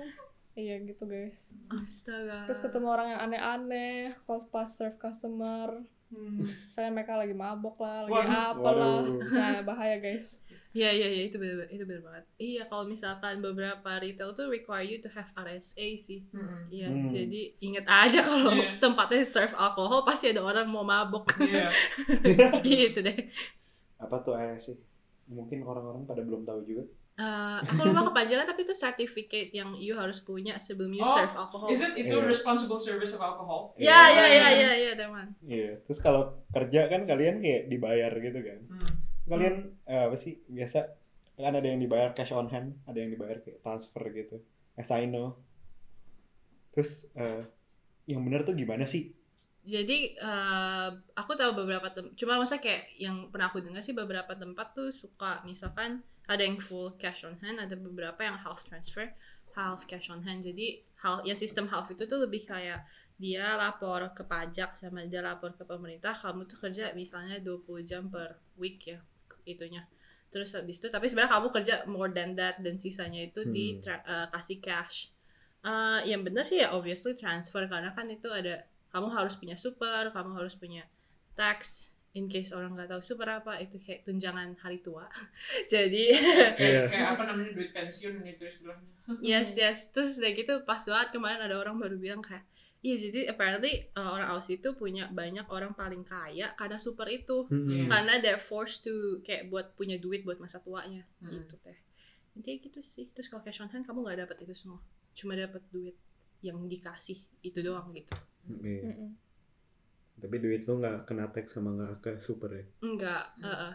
Iya 0.61 0.77
gitu 0.85 1.05
guys. 1.05 1.57
astaga 1.73 2.45
Terus 2.45 2.61
ketemu 2.61 2.87
orang 2.87 3.09
yang 3.09 3.21
aneh-aneh, 3.23 3.95
kalau 4.21 4.45
pas 4.47 4.69
serve 4.69 4.95
customer. 4.95 5.81
Hmm. 6.11 6.43
Misalnya 6.43 6.91
mereka 6.93 7.15
lagi 7.15 7.31
mabok 7.33 7.79
lah, 7.79 8.03
lagi 8.03 8.13
Waduh. 8.27 8.51
apa 8.51 8.71
lah. 8.73 8.99
Waduh. 9.01 9.31
Nah, 9.31 9.59
bahaya 9.63 9.97
guys. 9.97 10.43
Iya 10.71 10.91
iya 10.91 11.07
iya 11.09 11.23
itu 11.25 11.35
benar 11.35 11.67
itu 11.67 11.83
benar 11.83 12.03
banget. 12.05 12.25
Iya 12.37 12.63
kalau 12.67 12.85
misalkan 12.85 13.39
beberapa 13.39 13.91
retail 13.97 14.35
tuh 14.35 14.47
require 14.47 14.83
you 14.85 14.99
to 14.99 15.09
have 15.09 15.31
RSA 15.33 15.87
sih. 15.97 16.27
Hmm. 16.31 16.67
Iya 16.69 16.87
Hmm. 16.87 17.09
jadi 17.09 17.41
inget 17.59 17.87
aja 17.87 18.21
kalau 18.21 18.51
Iya. 18.53 18.79
tempatnya 18.79 19.23
serve 19.25 19.55
alkohol 19.55 20.03
pasti 20.03 20.29
ada 20.29 20.43
orang 20.43 20.67
mau 20.67 20.83
mabok 20.83 21.31
Iya. 21.41 21.71
gitu 22.67 23.01
deh. 23.01 23.17
Apa 23.97 24.19
tuh 24.21 24.35
RSC? 24.35 24.79
Mungkin 25.27 25.63
orang-orang 25.63 26.03
pada 26.05 26.23
belum 26.23 26.43
tahu 26.43 26.63
juga. 26.65 26.83
Eh, 27.21 27.59
aku 27.69 27.85
lupa 27.85 28.09
kepanjangan 28.09 28.49
tapi 28.49 28.65
itu 28.65 28.73
certificate 28.73 29.53
yang 29.53 29.77
you 29.77 29.93
harus 29.93 30.25
punya 30.25 30.57
sebelum 30.57 30.89
you 30.89 31.05
Oh, 31.05 31.13
serve 31.13 31.37
alkohol. 31.37 31.69
Is 31.69 31.85
it 31.85 31.93
itu 31.93 32.17
Iya. 32.17 32.25
responsible 32.25 32.81
service 32.81 33.13
of 33.13 33.21
alcohol? 33.21 33.77
Ya 33.77 34.09
ya 34.09 34.25
ya 34.25 34.49
ya 34.57 34.71
ya 34.73 34.93
teman. 34.97 35.29
Iya. 35.45 35.85
Terus 35.85 36.01
kalau 36.01 36.41
kerja 36.49 36.89
kan 36.89 37.05
kalian 37.05 37.45
kayak 37.45 37.69
dibayar 37.69 38.09
gitu 38.17 38.41
kan. 38.41 38.59
Hmm. 38.73 38.93
Kalian 39.29 39.55
eh, 39.85 40.09
apa 40.09 40.17
sih 40.17 40.41
biasa 40.49 40.97
kan 41.37 41.53
ada 41.53 41.69
yang 41.69 41.81
dibayar 41.81 42.17
cash 42.17 42.33
on 42.33 42.49
hand, 42.49 42.81
ada 42.89 42.97
yang 42.97 43.13
dibayar 43.13 43.37
kayak 43.45 43.61
transfer 43.61 44.01
gitu. 44.17 44.41
As 44.81 44.89
I 44.89 45.05
know. 45.05 45.37
Terus 46.73 47.05
eh, 47.13 47.45
yang 48.09 48.25
benar 48.25 48.49
tuh 48.49 48.57
gimana 48.57 48.89
sih? 48.89 49.13
Jadi 49.61 50.17
eh, 50.17 50.89
aku 51.13 51.37
tahu 51.37 51.53
beberapa 51.53 51.93
tem 51.93 52.09
cuma 52.17 52.41
masa 52.41 52.57
kayak 52.57 52.97
yang 52.97 53.29
pernah 53.29 53.53
aku 53.53 53.61
dengar 53.61 53.85
sih 53.85 53.93
beberapa 53.93 54.33
tempat 54.33 54.73
tuh 54.73 54.89
suka 54.89 55.45
misalkan 55.45 56.01
ada 56.31 56.43
yang 56.47 56.63
full 56.63 56.95
cash 56.95 57.27
on 57.27 57.35
hand, 57.43 57.59
ada 57.59 57.75
beberapa 57.75 58.23
yang 58.23 58.39
half 58.39 58.63
transfer, 58.63 59.11
half 59.59 59.83
cash 59.91 60.15
on 60.15 60.23
hand. 60.23 60.47
Jadi 60.47 60.79
hal 61.03 61.27
ya 61.27 61.35
sistem 61.35 61.67
half 61.67 61.91
itu 61.91 62.07
tuh 62.07 62.23
lebih 62.23 62.47
kayak 62.47 62.87
dia 63.21 63.59
lapor 63.59 64.15
ke 64.17 64.23
pajak 64.25 64.79
sama 64.79 65.05
dia 65.11 65.21
lapor 65.21 65.53
ke 65.59 65.67
pemerintah, 65.67 66.15
kamu 66.15 66.47
tuh 66.47 66.57
kerja 66.63 66.95
misalnya 66.95 67.43
20 67.43 67.83
jam 67.83 68.07
per 68.09 68.39
week 68.57 68.95
ya 68.95 69.03
itunya. 69.45 69.85
Terus 70.31 70.55
habis 70.55 70.79
itu 70.79 70.87
tapi 70.89 71.11
sebenarnya 71.11 71.35
kamu 71.37 71.49
kerja 71.51 71.75
more 71.91 72.15
than 72.15 72.39
that 72.39 72.63
dan 72.63 72.79
sisanya 72.79 73.27
itu 73.27 73.43
di 73.51 73.77
Hmm. 73.77 73.83
tra- 73.83 74.05
eh, 74.07 74.27
kasih 74.31 74.59
cash. 74.63 75.11
Eh, 75.61 76.01
yang 76.09 76.23
benar 76.25 76.47
sih 76.47 76.63
ya 76.63 76.73
obviously 76.73 77.13
transfer 77.19 77.67
karena 77.69 77.91
kan 77.93 78.07
itu 78.09 78.31
ada 78.31 78.65
kamu 78.95 79.11
harus 79.13 79.35
punya 79.37 79.59
super, 79.59 80.09
kamu 80.15 80.31
harus 80.39 80.55
punya 80.57 80.87
tax. 81.37 81.91
In 82.11 82.27
case 82.27 82.51
orang 82.51 82.75
nggak 82.75 82.91
tahu 82.91 83.03
super 83.07 83.31
apa, 83.31 83.63
itu 83.63 83.79
kayak 83.79 84.03
tunjangan 84.03 84.59
hari 84.59 84.83
tua. 84.83 85.07
Jadi. 85.73 86.11
Kayak, 86.59 86.89
kayak 86.93 87.07
apa 87.15 87.23
namanya 87.23 87.55
duit 87.55 87.71
pensiun 87.71 88.27
gitu 88.27 88.43
istilahnya. 88.51 88.91
yes 89.23 89.55
yes. 89.55 89.95
Terus 89.95 90.19
udah 90.19 90.33
gitu 90.35 90.55
pas 90.67 90.83
banget 90.83 91.09
kemarin 91.15 91.39
ada 91.39 91.55
orang 91.55 91.79
baru 91.79 91.95
bilang 91.95 92.19
kayak, 92.19 92.43
iya 92.83 92.99
jadi 92.99 93.31
apparently 93.31 93.87
uh, 93.95 94.11
orang 94.11 94.27
Aussie 94.35 94.59
itu 94.59 94.75
punya 94.75 95.07
banyak 95.07 95.47
orang 95.53 95.71
paling 95.79 96.03
kaya 96.03 96.51
karena 96.59 96.83
super 96.83 97.07
itu. 97.07 97.47
Iya. 97.47 97.87
Karena 97.87 98.19
they're 98.19 98.43
forced 98.43 98.83
to 98.83 99.23
kayak 99.23 99.47
buat 99.47 99.79
punya 99.79 99.95
duit 100.03 100.27
buat 100.27 100.43
masa 100.43 100.59
tuanya 100.59 101.07
Hmm. 101.23 101.31
gitu 101.31 101.63
teh. 101.63 101.79
Intinya 102.35 102.59
gitu 102.59 102.81
sih. 102.83 103.07
Terus 103.15 103.31
kalau 103.31 103.47
cash 103.47 103.63
on 103.63 103.71
hand 103.71 103.87
kamu 103.87 104.03
nggak 104.03 104.27
dapat 104.27 104.51
itu 104.51 104.55
semua, 104.59 104.83
cuma 105.15 105.39
dapat 105.39 105.63
duit 105.71 105.95
yang 106.43 106.59
dikasih 106.67 107.23
itu 107.47 107.59
doang 107.63 107.95
gitu. 107.95 108.19
Iya. 108.51 108.99
Mm-mm. 108.99 109.11
Tapi 110.21 110.37
duit 110.37 110.63
lu 110.69 110.79
nggak 110.79 111.09
kena 111.09 111.27
tax 111.33 111.57
sama 111.57 111.73
nggak 111.73 111.93
ke 111.99 112.11
super 112.21 112.53
ya? 112.53 112.65
Enggak. 112.85 113.25
uh-uh. 113.41 113.73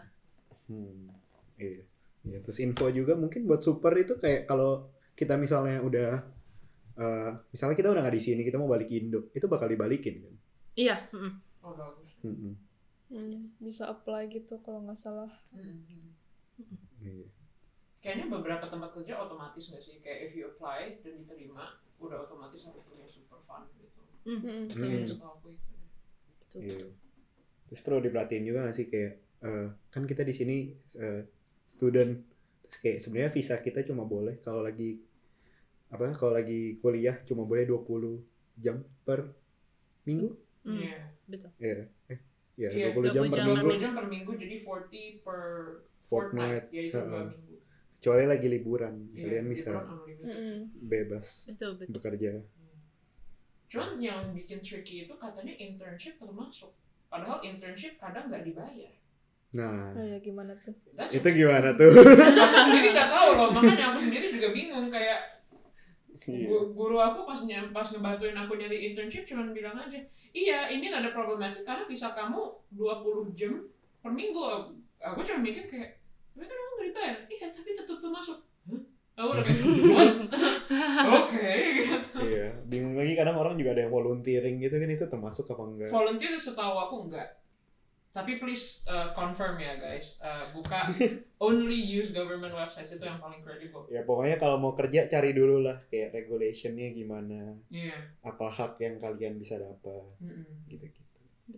Hmm, 0.66 1.10
iya. 1.58 1.82
Iya, 2.26 2.38
terus 2.42 2.58
info 2.58 2.90
juga 2.90 3.14
mungkin 3.14 3.46
buat 3.46 3.62
super 3.62 3.94
itu 3.94 4.18
kayak 4.18 4.50
kalau 4.50 4.90
kita 5.14 5.38
misalnya 5.38 5.78
udah 5.78 6.10
eh, 6.96 7.30
misalnya 7.52 7.76
kita 7.78 7.88
udah 7.92 8.02
nggak 8.02 8.16
di 8.16 8.22
sini, 8.22 8.40
kita 8.42 8.58
mau 8.58 8.66
balik 8.66 8.90
Indo, 8.90 9.30
itu 9.30 9.46
bakal 9.46 9.70
dibalikin 9.70 10.26
kan? 10.26 10.34
Iya. 10.74 10.96
Oh 11.62 11.74
bagus. 11.74 12.18
Mm-mm. 12.22 12.54
Hmm, 13.06 13.38
bisa 13.62 13.86
apply 13.86 14.26
gitu 14.26 14.58
kalau 14.58 14.82
nggak 14.82 14.98
salah. 14.98 15.30
Hmm. 15.54 16.10
Iya. 16.98 17.30
Kayaknya 18.02 18.26
beberapa 18.30 18.66
tempat 18.66 18.90
kerja 18.94 19.18
otomatis 19.18 19.70
nggak 19.70 19.82
sih? 19.82 19.98
Kayak 20.02 20.18
if 20.26 20.32
you 20.34 20.50
apply 20.50 20.98
dan 21.02 21.22
diterima, 21.22 21.78
udah 22.02 22.26
otomatis 22.26 22.66
harus 22.66 22.82
punya 22.82 23.06
super 23.06 23.38
fund 23.46 23.70
gitu. 23.78 24.02
Mm-mm. 24.26 24.66
Kayaknya 24.66 25.06
Hmm. 25.06 25.10
setahu 25.14 25.32
aku 25.38 25.46
itu. 25.54 25.74
Gitu. 26.56 26.74
Iya. 26.74 26.88
Terus 27.66 27.80
perlu 27.82 27.98
diperhatiin 28.00 28.44
juga 28.46 28.58
nggak 28.66 28.76
sih 28.76 28.86
kayak 28.88 29.12
eh, 29.42 29.66
kan 29.90 30.02
kita 30.06 30.22
di 30.22 30.34
sini 30.34 30.56
eh, 30.96 31.22
student, 31.68 32.12
terus 32.64 32.78
kayak 32.80 32.98
sebenarnya 33.02 33.30
visa 33.34 33.54
kita 33.60 33.84
cuma 33.84 34.06
boleh 34.06 34.40
kalau 34.40 34.64
lagi 34.64 34.96
apa 35.86 36.10
kalau 36.18 36.34
lagi 36.34 36.80
kuliah 36.82 37.14
cuma 37.22 37.46
boleh 37.46 37.62
20 37.62 38.58
jam 38.58 38.82
per 39.04 39.30
minggu. 40.04 40.30
Hmm. 40.64 40.78
Iya. 40.82 40.98
Betul. 41.26 41.50
Iya. 41.58 41.76
Eh, 42.08 42.18
iya, 42.56 42.68
Iya, 42.72 42.84
20 42.90 43.14
jam 43.14 43.22
20 43.22 43.30
per 43.30 43.36
jam 43.36 43.46
minggu. 43.46 43.66
20 43.70 43.82
jam 43.82 43.92
per 43.94 44.06
minggu 44.08 44.32
jadi 44.34 44.54
40 44.62 45.22
per 45.22 45.40
Fortnight. 46.06 46.06
fortnight. 46.06 46.64
Ya 46.70 46.80
itu 46.86 46.96
dua 46.96 47.22
minggu. 47.26 47.54
Kecuali 47.96 48.24
lagi 48.28 48.46
liburan, 48.46 48.94
Iya, 49.10 49.22
kalian 49.26 49.46
bisa 49.50 49.70
liburan 49.72 49.88
bebas 50.78 51.26
Betul 51.50 51.70
betul. 51.80 51.92
bekerja. 51.98 52.32
Cuman 53.66 53.98
yang 53.98 54.30
bikin 54.30 54.58
tricky 54.60 55.04
itu 55.04 55.14
katanya 55.14 55.52
internship 55.52 56.16
termasuk. 56.16 56.70
Padahal 57.06 57.38
internship 57.40 57.96
kadang 57.96 58.30
nggak 58.30 58.42
dibayar. 58.42 58.94
Nah, 59.52 59.94
Oh 59.94 60.04
ya 60.04 60.18
gimana 60.18 60.52
tuh? 60.60 60.74
That's 60.92 61.14
itu 61.14 61.28
gimana 61.32 61.72
tuh? 61.72 61.88
aku 61.88 62.56
sendiri 62.62 62.88
nggak 62.92 63.08
tahu 63.08 63.28
loh, 63.34 63.48
makanya 63.50 63.84
aku 63.90 63.98
sendiri 64.00 64.26
juga 64.28 64.48
bingung 64.50 64.86
kayak 64.86 65.34
Iya. 66.26 66.50
gu- 66.50 66.74
guru 66.74 66.98
aku 66.98 67.22
pas 67.22 67.38
pas 67.70 67.86
ngebantuin 67.86 68.34
aku 68.34 68.58
nyari 68.58 68.90
internship 68.90 69.22
cuman 69.22 69.54
bilang 69.54 69.78
aja, 69.78 69.94
iya 70.32 70.66
ini 70.66 70.90
ada 70.90 71.14
problematik 71.14 71.62
karena 71.62 71.86
visa 71.86 72.10
kamu 72.10 72.42
20 72.74 73.30
jam 73.32 73.62
per 74.02 74.10
minggu. 74.10 74.42
Aku 74.98 75.22
cuma 75.22 75.38
mikir 75.38 75.62
kayak, 75.64 76.02
tapi 76.34 76.44
kan 76.44 76.58
aku 76.58 76.72
nggak 76.74 76.88
dibayar. 76.90 77.16
Iya, 77.30 77.46
tapi 77.54 77.70
tetap 77.70 77.96
termasuk. 77.96 78.42
Hah? 78.42 78.82
Aku 79.16 79.28
udah 79.32 79.42
kayak, 79.42 79.64
what? 79.96 80.12
Oke, 81.16 81.48
gitu. 81.72 82.18
Iya, 82.20 82.52
bingung 82.64 82.94
lagi 82.94 83.16
kadang 83.16 83.36
orang 83.36 83.56
juga 83.56 83.72
ada 83.72 83.82
yang 83.82 83.94
volunteering 83.94 84.60
gitu 84.60 84.76
kan 84.76 84.88
itu 84.88 85.04
termasuk 85.06 85.48
apa 85.48 85.62
enggak? 85.64 85.88
Volunteer 85.88 86.36
setahu 86.36 86.76
aku 86.76 86.96
enggak. 87.08 87.40
Tapi 88.12 88.36
please 88.36 88.84
uh, 88.84 89.12
confirm 89.12 89.56
ya 89.56 89.76
guys, 89.76 90.16
Uh, 90.18 90.48
buka 90.50 90.84
only 91.38 91.76
use 91.76 92.12
government 92.12 92.52
websites 92.52 92.88
itu 92.90 93.00
yang 93.00 93.16
paling 93.16 93.40
credible. 93.40 93.88
Ya 93.88 94.04
pokoknya 94.04 94.36
kalau 94.36 94.56
mau 94.56 94.72
kerja 94.72 95.04
cari 95.06 95.32
dulu 95.32 95.60
lah 95.60 95.80
kayak 95.86 96.12
regulationnya 96.12 96.92
gimana, 96.92 97.56
Iya. 97.68 97.96
apa 98.20 98.48
hak 98.48 98.76
yang 98.78 98.96
kalian 98.96 99.36
bisa 99.36 99.56
dapat 99.56 100.12
Mm-mm. 100.18 100.44
gitu-gitu. 100.66 101.04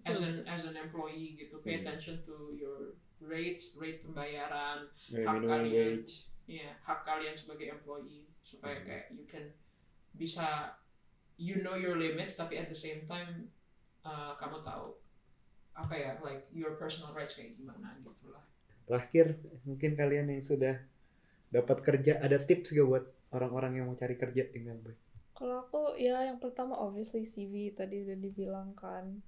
As 0.02 0.18
Betul. 0.18 0.30
an 0.30 0.34
as 0.46 0.62
an 0.64 0.76
employee 0.76 1.34
gitu, 1.34 1.58
pay 1.58 1.74
Hmm. 1.74 1.82
attention 1.82 2.22
to 2.22 2.54
your 2.54 2.94
rates, 3.18 3.74
rate 3.74 3.98
pembayaran, 4.00 4.86
Ya, 5.08 5.26
Hak 5.26 5.38
minimum 5.38 5.50
kalian. 5.64 6.02
wage. 6.02 6.27
Iya, 6.48 6.72
hak 6.80 7.04
kalian 7.04 7.36
sebagai 7.36 7.68
employee 7.68 8.24
supaya 8.40 8.80
Hmm. 8.80 8.86
kayak 8.88 9.04
you 9.12 9.28
can 9.28 9.52
bisa 10.16 10.72
you 11.36 11.60
know 11.60 11.76
your 11.76 12.00
limits 12.00 12.34
tapi 12.34 12.56
at 12.56 12.66
the 12.66 12.74
same 12.74 13.04
time 13.04 13.52
uh, 14.02 14.32
kamu 14.40 14.64
tahu 14.64 14.96
apa 15.76 15.94
ya 15.94 16.10
like 16.24 16.48
your 16.50 16.74
personal 16.74 17.12
rights 17.12 17.36
kayak 17.36 17.54
gimana 17.54 17.94
gitu 18.00 18.32
lah. 18.32 18.42
Terakhir 18.88 19.36
mungkin 19.68 19.94
kalian 19.94 20.32
yang 20.32 20.40
sudah 20.42 20.80
dapat 21.52 21.84
kerja 21.84 22.18
ada 22.18 22.40
tips 22.40 22.72
gak 22.72 22.88
buat 22.88 23.04
orang-orang 23.30 23.78
yang 23.78 23.86
mau 23.92 23.94
cari 23.94 24.16
kerja 24.16 24.48
dengan 24.48 24.80
baik? 24.80 24.98
Kalau 25.36 25.62
aku 25.62 25.94
ya 26.00 26.24
yang 26.26 26.40
pertama 26.42 26.74
obviously 26.74 27.22
CV 27.22 27.76
tadi 27.76 28.02
udah 28.02 28.16
dibilang 28.18 28.72
kan. 28.74 29.20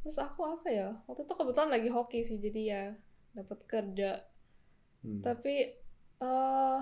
Terus 0.00 0.16
aku 0.22 0.46
apa 0.46 0.70
ya? 0.70 0.88
Waktu 1.10 1.26
itu 1.26 1.34
kebetulan 1.36 1.70
lagi 1.74 1.90
hoki 1.92 2.20
sih 2.24 2.38
jadi 2.40 2.62
ya 2.62 2.84
dapat 3.36 3.58
kerja. 3.68 4.22
Hmm. 5.02 5.20
Tapi 5.20 5.81
uh, 6.22 6.78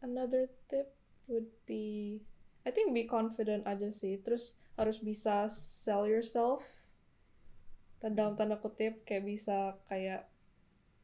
another 0.00 0.48
tip 0.66 0.96
would 1.28 1.46
be 1.68 2.18
I 2.64 2.72
think 2.72 2.96
be 2.96 3.04
confident 3.04 3.68
aja 3.68 3.92
sih. 3.92 4.16
Terus 4.24 4.56
harus 4.80 4.96
bisa 4.98 5.44
sell 5.52 6.08
yourself. 6.08 6.80
Dalam 8.00 8.34
tanda 8.34 8.56
kutip 8.58 9.04
kayak 9.04 9.28
bisa 9.28 9.76
kayak 9.86 10.26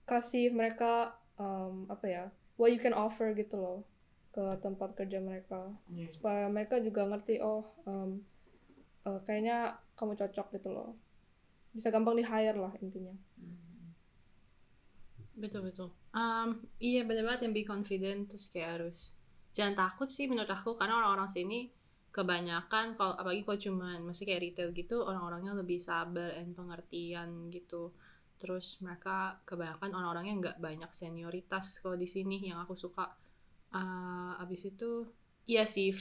kasih 0.08 0.50
mereka 0.50 1.14
um, 1.36 1.84
apa 1.92 2.06
ya? 2.08 2.24
What 2.56 2.72
you 2.74 2.80
can 2.80 2.96
offer 2.96 3.30
gitu 3.36 3.54
loh 3.60 3.78
ke 4.28 4.44
tempat 4.62 4.94
kerja 4.94 5.18
mereka 5.18 5.72
Iya. 5.90 6.06
supaya 6.14 6.46
mereka 6.46 6.78
juga 6.78 7.02
ngerti 7.10 7.42
oh 7.42 7.64
um, 7.88 8.22
uh, 9.02 9.18
kayaknya 9.26 9.78
kamu 9.98 10.14
cocok 10.14 10.46
gitu 10.54 10.70
loh 10.70 10.94
bisa 11.74 11.90
gampang 11.90 12.14
di 12.14 12.22
hire 12.22 12.54
lah 12.54 12.70
intinya 12.78 13.14
Hmm. 13.38 13.67
Betul 15.38 15.70
betul. 15.70 15.88
Um, 16.10 16.66
iya 16.82 17.06
benar 17.06 17.22
banget 17.30 17.46
yang 17.46 17.54
be 17.54 17.62
confident 17.62 18.26
terus 18.26 18.50
kayak 18.50 18.70
harus 18.82 19.14
jangan 19.54 19.74
takut 19.86 20.10
sih 20.10 20.26
menurut 20.26 20.50
aku 20.50 20.74
karena 20.74 20.98
orang-orang 20.98 21.30
sini 21.30 21.70
kebanyakan 22.10 22.98
kalau 22.98 23.14
apalagi 23.14 23.46
kalau 23.46 23.58
cuman 23.62 23.98
maksudnya 24.02 24.34
kayak 24.34 24.42
retail 24.50 24.68
gitu 24.74 24.96
orang-orangnya 25.06 25.52
lebih 25.54 25.78
sabar 25.78 26.34
dan 26.34 26.50
pengertian 26.58 27.28
gitu. 27.54 27.94
Terus 28.38 28.82
mereka 28.82 29.38
kebanyakan 29.46 29.90
orang-orangnya 29.94 30.34
nggak 30.42 30.56
banyak 30.58 30.90
senioritas 30.90 31.78
kalau 31.78 31.94
di 31.94 32.08
sini 32.10 32.50
yang 32.50 32.58
aku 32.58 32.74
suka. 32.74 33.06
Uh, 33.68 34.32
abis 34.42 34.72
itu 34.74 35.06
iya 35.44 35.68
sih 35.68 35.92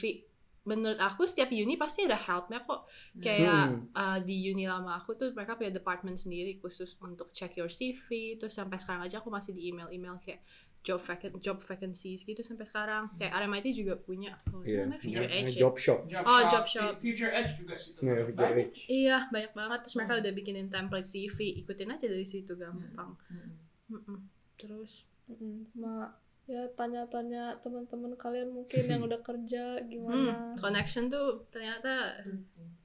menurut 0.68 1.00
aku 1.00 1.24
setiap 1.24 1.48
uni 1.48 1.74
pasti 1.74 2.04
ada 2.04 2.14
helpnya 2.18 2.60
kok 2.60 2.84
kayak 3.16 3.64
Hmm. 3.66 3.88
uh, 3.92 4.18
di 4.20 4.44
uni 4.46 4.64
lama 4.64 4.94
aku 4.94 5.14
tuh 5.14 5.32
mereka 5.32 5.56
punya 5.56 5.72
department 5.72 6.14
sendiri 6.14 6.56
khusus 6.56 6.92
untuk 7.00 7.32
check 7.32 7.56
your 7.56 7.68
CV 7.68 8.06
terus 8.36 8.52
sampai 8.52 8.76
sekarang 8.76 9.02
aja 9.02 9.18
aku 9.18 9.28
masih 9.28 9.50
di 9.50 9.66
email 9.66 9.88
email 9.88 10.20
kayak 10.20 10.44
job 10.78 11.00
vacant 11.00 11.34
job 11.38 11.58
vacancies 11.58 12.22
gitu 12.22 12.38
sampai 12.40 12.62
sekarang 12.62 13.10
kayak 13.14 13.34
RMIT 13.34 13.66
juga 13.74 13.98
punya 13.98 14.38
oh, 14.48 14.62
Iya. 14.62 14.84
namanya 14.84 15.00
Future 15.00 15.26
Nah, 15.26 15.36
Edge 15.36 15.50
ya? 15.50 15.60
Job 15.60 15.74
shop. 15.76 15.98
Job 16.06 16.22
Oh, 16.22 16.40
job 16.46 16.64
shop. 16.64 16.92
Future 16.96 17.32
Edge 17.34 17.50
juga 17.56 17.74
sih. 17.74 17.92
Iya, 17.96 18.22
Future 18.22 18.38
Banyak. 18.38 18.56
Edge. 18.62 18.80
iya 18.88 19.16
banyak 19.26 19.52
banget 19.52 19.78
terus 19.82 19.96
mereka 19.96 20.12
Hmm. 20.14 20.22
udah 20.22 20.32
bikinin 20.32 20.68
template 20.68 21.04
CV 21.04 21.36
ikutin 21.58 21.88
aja 21.90 22.06
dari 22.06 22.22
situ 22.24 22.52
gampang 22.54 23.10
Mm-mm. 23.26 23.48
Mm-mm. 23.90 24.18
terus 24.54 25.08
Mm, 25.28 25.68
sama 25.68 26.08
ya 26.48 26.64
tanya-tanya 26.72 27.60
teman-teman 27.60 28.16
kalian 28.16 28.48
mungkin 28.48 28.88
yang 28.88 29.04
udah 29.08 29.20
kerja 29.20 29.76
hmm, 29.76 29.86
gimana 29.86 30.32
connection 30.56 31.06
tuh 31.06 31.44
ternyata 31.52 32.16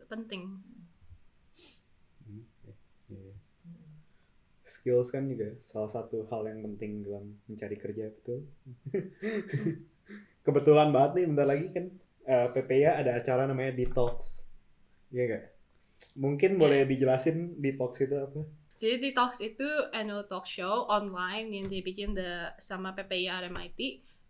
penting 0.06 0.60
Iya. 3.13 3.34
Skills 4.63 5.13
kan 5.13 5.30
juga 5.30 5.54
salah 5.62 5.86
satu 5.86 6.26
hal 6.28 6.49
yang 6.49 6.65
penting 6.65 7.06
dalam 7.06 7.38
mencari 7.45 7.78
kerja 7.78 8.10
betul. 8.10 8.49
Kebetulan 10.45 10.89
banget 10.89 11.12
nih 11.21 11.26
bentar 11.30 11.45
lagi 11.45 11.67
kan 11.69 11.86
eh, 12.26 12.47
PPA 12.49 13.06
ada 13.06 13.21
acara 13.21 13.45
namanya 13.45 13.76
Detox. 13.78 14.49
Iya 15.13 15.23
gak? 15.30 15.43
Mungkin 16.17 16.58
boleh 16.58 16.84
Yes. 16.84 16.89
dijelasin 16.89 17.38
Detox 17.62 18.02
itu 18.02 18.17
apa? 18.17 18.41
Jadi 18.77 18.95
di 18.99 19.09
Talks 19.15 19.39
itu 19.39 19.65
annual 19.93 20.25
talk 20.27 20.43
show 20.49 20.89
online 20.89 21.53
yang 21.53 21.65
dibikin 21.69 22.12
the, 22.17 22.51
sama 22.59 22.91
PPI 22.97 23.29
RMIT. 23.47 23.79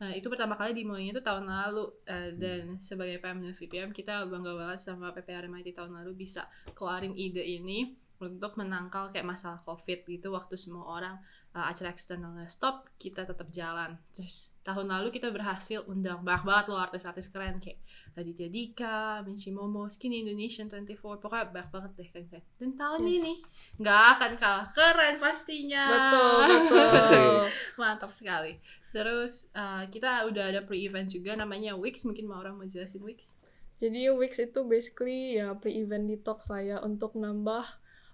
Nah, 0.04 0.12
itu 0.12 0.28
pertama 0.28 0.60
kali 0.60 0.76
dimulainya 0.76 1.16
itu 1.16 1.24
tahun 1.24 1.48
lalu. 1.48 1.86
Eh, 2.06 2.32
dan 2.36 2.78
sebagai 2.84 3.24
PM 3.24 3.40
dan 3.40 3.56
VPM 3.56 3.90
kita 3.96 4.28
bangga 4.28 4.52
banget 4.52 4.80
sama 4.84 5.16
PPI 5.16 5.48
RMIT 5.48 5.68
tahun 5.72 5.96
lalu 5.96 6.28
bisa 6.28 6.52
keluarin 6.76 7.16
ide 7.16 7.40
ini 7.40 8.03
untuk 8.26 8.56
menangkal 8.56 9.12
kayak 9.12 9.28
masalah 9.28 9.60
COVID 9.64 10.08
gitu 10.08 10.32
waktu 10.32 10.56
semua 10.56 10.88
orang 10.88 11.16
eh, 11.52 11.66
acara 11.68 11.92
eksternalnya 11.92 12.48
stop, 12.48 12.88
kita 12.96 13.28
tetap 13.28 13.52
jalan. 13.52 14.00
Terus 14.16 14.56
tahun 14.64 14.88
lalu 14.90 15.12
kita 15.12 15.28
berhasil 15.30 15.84
undang 15.86 16.24
banyak 16.24 16.48
banget 16.48 16.66
loh 16.72 16.80
artis-artis 16.80 17.28
keren 17.28 17.60
kayak 17.60 17.78
Raditya 18.16 18.48
Dika, 18.48 19.22
Minci 19.28 19.52
Momo, 19.52 19.86
Skinny 19.92 20.24
Indonesian 20.24 20.72
24, 20.72 21.20
pokoknya 21.20 21.52
banyak 21.52 21.70
banget 21.70 21.92
deh 22.00 22.10
kan. 22.10 22.44
Dan 22.58 22.70
tahun 22.80 23.02
Yes. 23.04 23.14
ini 23.20 23.34
nggak 23.82 24.04
akan 24.18 24.32
kalah 24.40 24.68
keren 24.72 25.16
pastinya. 25.20 25.86
Betul, 25.90 26.42
betul. 26.96 27.36
Mantap 27.78 28.12
sekali. 28.16 28.58
Terus 28.94 29.50
uh, 29.58 29.90
kita 29.90 30.30
udah 30.30 30.54
ada 30.54 30.62
pre-event 30.62 31.10
juga 31.10 31.34
namanya 31.34 31.74
Wix. 31.74 32.06
Mungkin 32.06 32.30
mau 32.30 32.38
orang 32.38 32.54
mau 32.54 32.66
jelasin 32.70 33.02
Wix? 33.02 33.42
Jadi 33.82 34.06
Wix 34.14 34.38
itu 34.40 34.64
basically 34.64 35.42
ya 35.42 35.58
pre-event 35.58 36.08
detox 36.08 36.48
lah 36.48 36.62
ya 36.62 36.78
untuk 36.80 37.18
nambah 37.18 37.66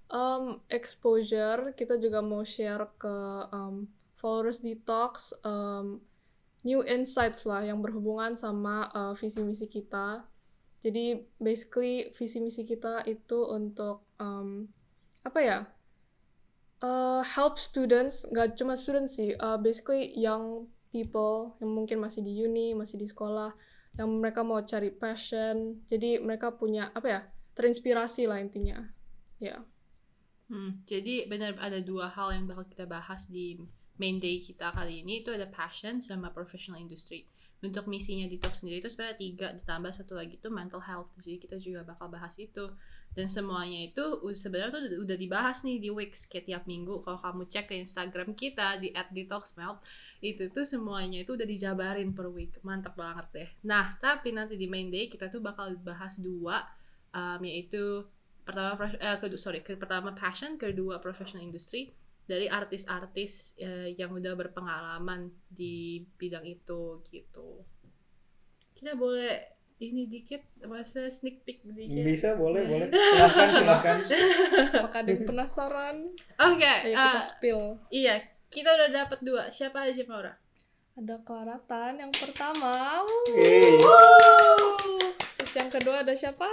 um, 0.10 0.62
exposure. 0.70 1.74
Kita 1.74 1.98
juga 1.98 2.22
mau 2.22 2.42
share 2.46 2.86
ke 2.98 3.16
um, 3.54 3.90
followers 4.18 4.60
detox 4.60 5.32
um, 5.48 6.04
new 6.68 6.84
insights 6.84 7.48
lah 7.48 7.64
yang 7.64 7.80
berhubungan 7.80 8.36
sama 8.36 8.90
uh, 8.92 9.14
visi 9.16 9.42
misi 9.42 9.66
kita. 9.66 10.26
Jadi 10.80 11.24
basically 11.40 12.12
visi 12.16 12.40
misi 12.40 12.64
kita 12.64 13.04
itu 13.08 13.48
untuk 13.50 14.04
um, 14.20 14.68
apa 15.24 15.40
ya? 15.40 15.60
Uh, 16.80 17.20
help 17.36 17.60
students, 17.60 18.24
nggak 18.32 18.56
cuma 18.56 18.80
students 18.80 19.20
sih, 19.20 19.36
uh, 19.36 19.60
basically 19.60 20.16
young 20.16 20.64
people 20.96 21.60
yang 21.60 21.76
mungkin 21.76 22.00
masih 22.00 22.24
di 22.24 22.32
uni, 22.40 22.72
masih 22.72 22.96
di 22.96 23.04
sekolah, 23.04 23.52
yang 23.98 24.10
mereka 24.22 24.46
mau 24.46 24.62
cari 24.62 24.94
passion 24.94 25.82
jadi 25.90 26.22
mereka 26.22 26.54
punya 26.54 26.94
apa 26.94 27.08
ya 27.08 27.22
terinspirasi 27.58 28.30
lah 28.30 28.40
intinya 28.40 28.86
ya 29.42 29.60
Hmm, 30.50 30.82
jadi 30.84 31.30
benar 31.30 31.54
ada 31.62 31.78
dua 31.78 32.10
hal 32.10 32.34
yang 32.34 32.50
bakal 32.50 32.66
kita 32.66 32.90
bahas 32.90 33.30
di 33.30 33.62
main 34.02 34.18
day 34.18 34.42
kita 34.42 34.74
kali 34.74 35.06
ini 35.06 35.22
itu 35.22 35.30
ada 35.30 35.46
passion 35.46 36.02
sama 36.02 36.34
professional 36.34 36.82
industry. 36.82 37.30
Untuk 37.60 37.92
misinya 37.92 38.24
Detox 38.26 38.64
sendiri 38.64 38.80
itu 38.80 38.88
sebenarnya 38.88 39.18
tiga 39.20 39.48
ditambah 39.52 39.92
satu 39.92 40.16
lagi 40.16 40.40
itu 40.40 40.48
mental 40.48 40.80
health. 40.80 41.12
Jadi 41.20 41.38
kita 41.44 41.60
juga 41.60 41.84
bakal 41.84 42.08
bahas 42.08 42.40
itu. 42.40 42.72
Dan 43.12 43.28
semuanya 43.28 43.90
itu 43.90 44.22
sebenarnya 44.32 44.80
tuh 44.80 45.04
udah, 45.04 45.18
dibahas 45.20 45.68
nih 45.68 45.82
di 45.82 45.90
Wix 45.92 46.32
kayak 46.32 46.48
tiap 46.48 46.64
minggu. 46.64 47.04
Kalau 47.04 47.20
kamu 47.20 47.52
cek 47.52 47.66
ke 47.68 47.76
Instagram 47.76 48.32
kita 48.32 48.80
di 48.80 48.96
@detoxmelt 48.96 49.84
itu 50.24 50.48
tuh 50.56 50.64
semuanya 50.64 51.20
itu 51.28 51.36
udah 51.36 51.44
dijabarin 51.44 52.16
per 52.16 52.32
week. 52.32 52.56
Mantap 52.64 52.96
banget 52.96 53.28
deh. 53.36 53.50
Nah, 53.68 54.00
tapi 54.00 54.32
nanti 54.32 54.56
di 54.56 54.72
main 54.72 54.88
day 54.88 55.12
kita 55.12 55.28
tuh 55.28 55.44
bakal 55.44 55.76
bahas 55.84 56.16
dua 56.16 56.64
um, 57.12 57.44
yaitu 57.44 58.08
pertama 58.50 58.90
eh, 58.98 59.18
kedua 59.22 59.38
sorry 59.38 59.62
ke, 59.62 59.78
pertama 59.78 60.18
passion 60.18 60.58
kedua 60.58 60.98
professional 60.98 61.46
industry. 61.46 61.94
Dari 62.30 62.46
artis-artis 62.46 63.58
eh, 63.58 63.94
yang 63.98 64.14
udah 64.14 64.34
berpengalaman 64.38 65.34
di 65.50 66.06
bidang 66.18 66.46
itu 66.46 67.02
gitu. 67.10 67.66
Kita 68.74 68.94
boleh 68.94 69.58
ini 69.80 70.06
dikit 70.12 70.44
masa 70.66 71.10
sneak 71.10 71.46
peek 71.46 71.66
dikit. 71.66 72.06
Bisa 72.06 72.30
boleh 72.38 72.66
boleh. 72.66 72.88
Silakan 72.94 73.48
silakan. 73.50 73.98
apakah 74.78 75.00
ada 75.02 75.10
yang 75.10 75.26
penasaran? 75.26 75.98
Oke 76.38 76.70
ayo 76.70 76.96
kita 76.98 77.22
eh, 77.22 77.26
spill. 77.26 77.62
iya 77.90 78.16
kita 78.50 78.70
udah 78.78 78.90
dapat 78.90 79.20
dua. 79.22 79.44
Siapa 79.50 79.90
aja 79.90 80.04
Maura? 80.10 80.34
Ada 80.98 81.22
Klaratan 81.24 82.02
yang 82.02 82.12
pertama. 82.12 83.06
Hey. 83.34 83.78
terus 85.40 85.54
yang 85.56 85.72
kedua 85.72 86.04
ada 86.04 86.14
siapa 86.14 86.46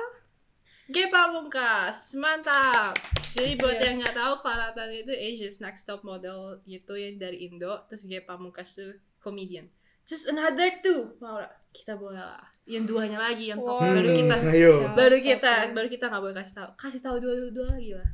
G 0.86 1.10
Pamungkas, 1.10 2.14
mantap. 2.14 2.94
Jadi 3.34 3.58
buat 3.58 3.76
Yes. 3.76 3.84
yang 3.90 3.94
nggak 4.00 4.16
tahu, 4.16 4.32
Claratan 4.38 4.88
itu 4.94 5.12
Asia's 5.12 5.58
Next 5.58 5.82
Top 5.84 6.06
Model 6.06 6.62
itu 6.62 6.94
yang 6.94 7.18
dari 7.18 7.50
Indo, 7.50 7.84
terus 7.90 8.06
G 8.06 8.22
Pamungkas 8.22 8.78
tuh 8.78 8.94
comedian. 9.18 9.66
Terus 10.06 10.30
another 10.30 10.78
two, 10.78 11.18
Maura, 11.18 11.50
kita 11.74 11.98
boleh 11.98 12.22
lah. 12.22 12.46
Yang 12.70 12.94
duanya 12.94 13.18
lagi 13.18 13.50
yang 13.50 13.58
top, 13.58 13.82
Wow. 13.82 13.98
baru 13.98 14.10
kita, 14.14 14.34
Hmm, 14.38 14.54
ayo. 14.54 14.74
Baru 14.94 15.18
kita, 15.18 15.52
baru 15.74 15.88
kita 15.90 16.04
nggak 16.06 16.22
boleh 16.22 16.36
kasih 16.38 16.54
tahu. 16.54 16.70
Kasih 16.78 17.02
tahu 17.02 17.16
dua 17.18 17.34
dua 17.50 17.66
lagi 17.74 17.90
lah. 17.98 18.10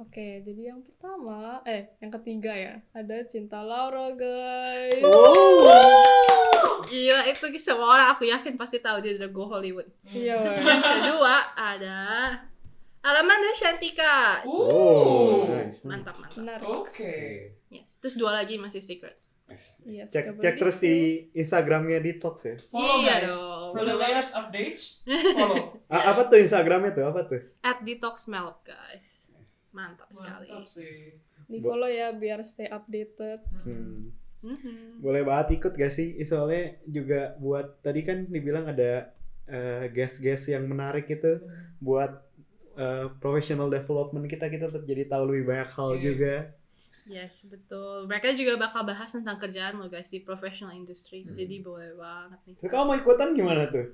Oke, 0.00 0.42
jadi 0.42 0.74
yang 0.74 0.80
pertama, 0.82 1.60
eh, 1.62 1.94
yang 2.02 2.10
ketiga 2.10 2.50
ya, 2.56 2.74
ada 2.90 3.16
Cinta 3.30 3.62
Laura, 3.62 4.10
guys. 4.16 5.04
Oh. 5.06 6.39
Gila 6.82 7.22
itu 7.24 7.44
semua 7.56 7.88
orang 7.92 8.08
aku 8.10 8.24
yakin 8.24 8.54
pasti 8.54 8.78
tahu 8.78 8.98
dia 8.98 9.14
udah 9.14 9.28
go 9.28 9.46
Hollywood. 9.46 9.86
Iya, 10.06 10.40
Terus 10.42 10.60
yang 10.62 10.82
kedua 10.82 11.34
ada 11.52 11.98
Alamanda 13.00 13.52
Shantika. 13.52 14.44
Oh, 14.44 15.46
nice. 15.46 15.80
Mantap 15.82 16.16
mantap. 16.16 16.36
Menarik. 16.36 16.66
Oke. 16.66 17.16
Yes. 17.68 17.96
Terus 17.98 18.14
dua 18.14 18.34
lagi 18.34 18.56
masih 18.56 18.80
secret. 18.80 19.16
Yes, 19.82 20.14
Cek 20.14 20.30
coba 20.30 20.40
cek 20.40 20.54
terus 20.56 20.76
di- 20.78 20.86
di 20.86 20.96
Instagramnya 21.34 21.98
Detox 21.98 22.34
ya. 22.44 22.54
Follow 22.70 23.02
Iya 23.02 23.14
guys. 23.18 23.34
dong. 23.34 23.70
For 23.70 23.82
the 23.82 23.96
latest 23.96 24.30
updates, 24.30 24.82
follow. 25.34 25.74
A- 25.90 26.06
apa 26.14 26.20
tuh 26.26 26.38
Instagramnya 26.38 26.90
tuh? 26.92 27.04
Apa 27.04 27.20
tuh? 27.26 27.42
At 27.60 27.82
Detox 27.82 28.30
Melop 28.30 28.62
guys. 28.62 29.34
Mantap 29.70 30.06
sekali. 30.10 30.46
Mantap 30.46 30.66
sih. 30.66 31.18
di 31.50 31.58
follow 31.58 31.90
ya 31.90 32.14
biar 32.14 32.46
stay 32.46 32.70
updated. 32.70 33.42
Hmm. 33.66 34.14
Mhm. 34.40 34.98
Boleh 34.98 35.22
banget 35.22 35.56
ikut 35.56 35.72
gak 35.72 35.90
sih? 35.90 36.16
Soalnya 36.22 36.80
juga 36.84 37.36
buat 37.36 37.80
tadi 37.80 38.00
kan 38.00 38.24
dibilang 38.24 38.66
ada 38.66 39.12
eh, 39.44 39.90
guest-guest 39.90 40.48
yang 40.48 40.64
menarik 40.64 41.04
itu 41.06 41.42
buat 41.76 42.22
eh, 42.72 43.10
professional 43.18 43.66
development 43.66 44.24
kita 44.24 44.46
kita 44.46 44.70
tetap 44.70 44.84
jadi 44.84 45.04
tahu 45.04 45.28
lebih 45.28 45.44
banyak 45.46 45.70
hal 45.70 45.90
Iya. 45.92 46.00
juga. 46.00 46.34
Yes, 47.04 47.42
betul. 47.44 48.06
Mereka 48.06 48.32
juga 48.32 48.54
bakal 48.56 48.86
bahas 48.86 49.10
tentang 49.10 49.34
kerjaan 49.36 49.74
lo 49.74 49.90
guys 49.90 50.06
di 50.06 50.22
professional 50.22 50.70
industry. 50.72 51.26
Hmm. 51.26 51.34
Jadi 51.34 51.58
boleh 51.58 51.92
banget 51.92 52.38
nih. 52.46 52.54
Terus 52.56 52.70
kamu 52.70 52.84
mau 52.86 52.94
ikutan 52.94 53.28
gimana 53.34 53.66
tuh? 53.66 53.86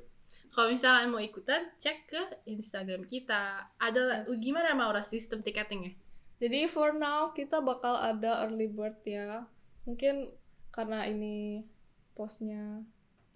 Kalau 0.52 0.68
misalnya 0.68 1.06
mau 1.06 1.22
ikutan, 1.22 1.70
cek 1.76 1.98
ke 2.06 2.22
Instagram 2.46 3.02
kita. 3.04 3.72
Ada 3.78 4.28
Yes. 4.28 4.36
gimana 4.36 4.74
Maura 4.74 5.00
sistem 5.00 5.40
tiketingnya? 5.40 5.96
Jadi 6.36 6.68
for 6.68 6.92
now 6.92 7.32
kita 7.32 7.64
bakal 7.64 7.96
ada 7.96 8.44
early 8.44 8.68
bird 8.68 9.00
ya. 9.02 9.48
Mungkin 9.86 10.28
karena 10.68 11.06
ini 11.06 11.64
postnya 12.12 12.82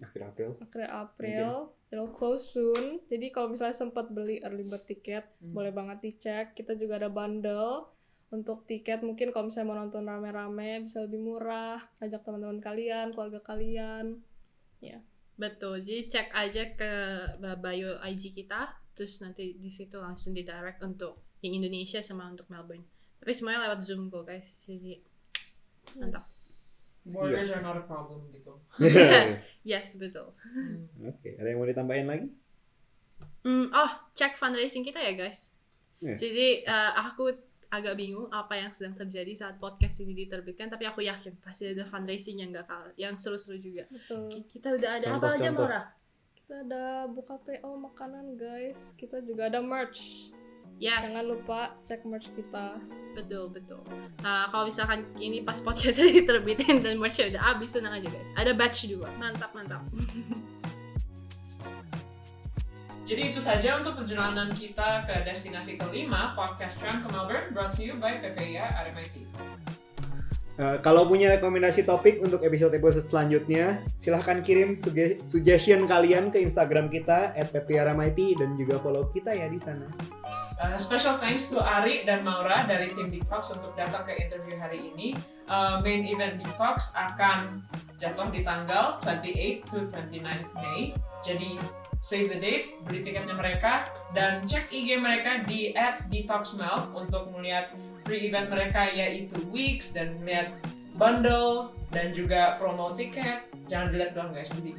Akhir 0.01 0.33
April. 0.33 0.51
akhir 0.59 0.89
April, 0.89 1.49
it'll 1.93 2.09
close 2.11 2.57
soon. 2.57 3.05
Jadi 3.07 3.29
kalau 3.29 3.53
misalnya 3.53 3.77
sempat 3.77 4.09
beli 4.09 4.41
early 4.41 4.65
bird 4.65 4.85
tiket, 4.85 5.29
Hmm. 5.39 5.53
boleh 5.53 5.71
banget 5.71 6.01
dicek. 6.01 6.57
Kita 6.57 6.73
juga 6.73 6.97
ada 6.97 7.13
bundle 7.13 7.85
untuk 8.33 8.65
tiket. 8.65 9.05
Mungkin 9.05 9.29
kalau 9.29 9.53
misalnya 9.53 9.69
mau 9.69 9.77
nonton 9.77 10.09
rame-rame 10.09 10.89
bisa 10.89 11.05
lebih 11.05 11.21
murah. 11.21 11.77
Ajak 12.01 12.25
teman-teman 12.25 12.59
kalian, 12.59 13.13
keluarga 13.13 13.45
kalian. 13.45 14.25
Betul. 15.37 15.81
Jadi 15.81 16.09
cek 16.09 16.29
aja 16.33 16.77
ke 16.77 16.93
bio 17.57 17.97
IG 18.01 18.29
kita, 18.31 18.77
terus 18.93 19.21
nanti 19.21 19.57
di 19.57 19.73
situ 19.73 19.97
langsung 19.97 20.37
di 20.37 20.45
direct 20.45 20.85
untuk 20.85 21.17
yang 21.41 21.57
Indonesia 21.57 22.05
sama 22.05 22.29
untuk 22.29 22.45
Melbourne. 22.49 22.85
Tapi 23.17 23.33
semuanya 23.33 23.69
lewat 23.69 23.81
Zoom 23.81 24.13
kok 24.13 24.29
guys. 24.29 24.69
Jadi 24.69 25.01
Mantap. 25.97 26.21
Yes. 26.21 26.59
Borders 27.01 27.49
are 27.51 27.65
not 27.65 27.77
a 27.77 27.85
problem 27.85 28.29
gitu. 28.31 28.53
Yes, 29.65 29.97
betul. 29.97 30.37
Hmm. 30.37 31.09
Oke, 31.09 31.37
ada 31.37 31.49
yang 31.49 31.59
mau 31.59 31.67
ditambahin 31.67 32.07
lagi? 32.07 32.29
Hmm, 33.41 33.73
oh, 33.73 33.91
cek 34.13 34.37
fundraising 34.37 34.85
kita 34.85 35.01
ya 35.01 35.17
guys. 35.17 35.57
Yes. 35.99 36.21
Jadi 36.21 36.63
eh, 36.63 36.93
aku 36.95 37.33
agak 37.71 37.95
bingung 37.95 38.27
apa 38.29 38.59
yang 38.59 38.69
sedang 38.71 38.99
terjadi 38.99 39.33
saat 39.33 39.57
podcast 39.57 40.01
ini 40.01 40.13
diterbitkan, 40.19 40.69
tapi 40.69 40.85
aku 40.85 41.01
yakin 41.01 41.39
pasti 41.39 41.71
ada 41.71 41.87
fundraising 41.87 42.43
yang 42.43 42.51
gak 42.51 42.67
kalah, 42.67 42.93
yang 42.99 43.15
seru-seru 43.15 43.57
juga. 43.57 43.87
Betul. 43.89 44.27
Ki- 44.29 44.59
Kita 44.59 44.75
udah 44.75 44.91
ada 44.99 45.07
apa 45.17 45.39
aja. 45.39 45.49
Maura? 45.51 45.83
Kita 46.35 46.67
ada 46.67 46.85
buka 47.07 47.39
PO 47.39 47.71
makanan 47.81 48.35
guys. 48.35 48.93
Kita 48.99 49.23
juga 49.23 49.47
ada 49.47 49.63
merch. 49.63 50.29
Yes, 50.81 51.13
Jangan 51.13 51.25
lupa 51.29 51.77
cek 51.85 52.09
merch 52.09 52.33
kita. 52.33 52.81
betul 53.13 53.53
betul. 53.53 53.85
Nah, 54.25 54.49
kalau 54.49 54.65
misalkan 54.65 55.05
ini 55.21 55.45
pas 55.45 55.61
podcast 55.61 56.01
ini 56.01 56.15
diterbitin 56.25 56.81
dan 56.81 56.97
merch 56.97 57.21
udah 57.21 57.43
habis, 57.43 57.77
tenang 57.77 58.01
aja 58.01 58.09
guys. 58.09 58.33
Ada 58.33 58.57
batch 58.57 58.89
dua, 58.89 59.13
mantap 59.21 59.53
mantap. 59.53 59.85
Jadi 63.05 63.35
itu 63.35 63.43
saja 63.43 63.75
untuk 63.77 63.99
perjalanan 63.99 64.49
kita 64.55 65.03
ke 65.05 65.27
destinasi 65.27 65.75
kelima 65.75 66.33
podcast 66.39 66.79
Tram 66.79 67.03
ke 67.03 67.11
Melbourne 67.11 67.51
brought 67.51 67.75
to 67.75 67.83
you 67.83 67.99
by 67.99 68.17
PPIA 68.23 68.71
RMIT. 68.87 69.27
Eh, 70.61 70.77
kalau 70.85 71.11
punya 71.11 71.33
rekomendasi 71.35 71.83
topik 71.83 72.23
untuk 72.23 72.45
episode-episode 72.47 73.11
selanjutnya, 73.11 73.83
silahkan 73.97 74.45
kirim 74.45 74.79
suge- 74.79 75.19
suggestion 75.27 75.89
kalian 75.91 76.31
ke 76.31 76.39
Instagram 76.39 76.87
kita 76.87 77.35
@pprmit 77.51 78.39
dan 78.39 78.55
juga 78.55 78.79
follow 78.79 79.11
kita 79.11 79.35
ya 79.35 79.51
di 79.51 79.59
sana. 79.59 79.91
Uh, 80.61 80.77
special 80.77 81.17
thanks 81.17 81.49
to 81.49 81.57
Ari 81.57 82.05
dan 82.05 82.21
Maura 82.21 82.69
dari 82.69 82.93
tim 82.93 83.09
Detox 83.09 83.49
untuk 83.57 83.73
datang 83.81 84.05
ke 84.05 84.13
interview 84.21 84.61
hari 84.61 84.93
ini. 84.93 85.17
Uh, 85.49 85.81
main 85.81 86.05
event 86.05 86.37
Detox 86.37 86.93
akan 86.93 87.65
jatuh 87.97 88.29
di 88.29 88.45
tanggal 88.45 89.01
28 89.01 89.65
to 89.65 89.89
29 89.89 90.21
Mei. 90.61 90.93
Jadi 91.25 91.57
save 92.05 92.29
the 92.29 92.37
date, 92.37 92.77
beli 92.85 93.01
tiketnya 93.01 93.33
mereka, 93.33 93.89
dan 94.13 94.45
cek 94.45 94.69
IG 94.69 95.01
mereka 95.01 95.49
di 95.49 95.73
@detoxmel 96.13 96.93
untuk 96.93 97.33
melihat 97.33 97.73
pre-event 98.05 98.53
mereka 98.53 98.85
yaitu 98.93 99.41
weeks 99.49 99.97
dan 99.97 100.21
melihat 100.21 100.53
bundle 101.01 101.73
dan 101.89 102.13
juga 102.13 102.61
promo 102.61 102.93
tiket. 102.93 103.49
Jangan 103.65 103.97
dilihat 103.97 104.13
doang 104.13 104.37
guys, 104.37 104.53
beli. 104.53 104.77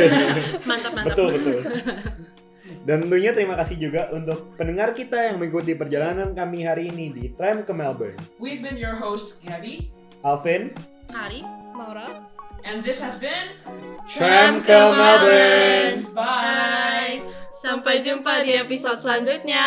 Mantap 0.68 0.92
mantap. 0.92 1.16
betul 1.16 1.28
betul. 1.32 1.58
Dan 2.84 3.08
tentunya 3.08 3.32
terima 3.32 3.56
kasih 3.56 3.80
juga 3.80 4.12
untuk 4.12 4.52
pendengar 4.60 4.92
kita 4.92 5.16
yang 5.32 5.40
mengikuti 5.40 5.72
perjalanan 5.72 6.36
kami 6.36 6.68
hari 6.68 6.92
ini 6.92 7.08
di 7.08 7.24
Tram 7.32 7.64
ke 7.64 7.72
Melbourne. 7.72 8.20
We've 8.36 8.60
been 8.60 8.76
your 8.76 8.92
hosts 8.92 9.40
Gabby, 9.40 9.88
Alvin, 10.20 10.76
Hari. 11.08 11.40
Maura. 11.72 12.28
and 12.68 12.84
this 12.84 13.00
has 13.00 13.16
been 13.16 13.56
Tram 14.04 14.60
ke 14.60 14.76
Melbourne. 14.76 16.12
Bye. 16.12 17.24
Sampai 17.56 18.04
jumpa 18.04 18.44
di 18.44 18.52
episode 18.52 19.00
selanjutnya. 19.00 19.64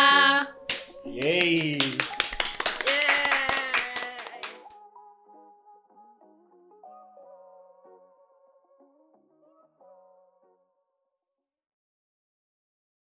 Yeay. 1.02 2.17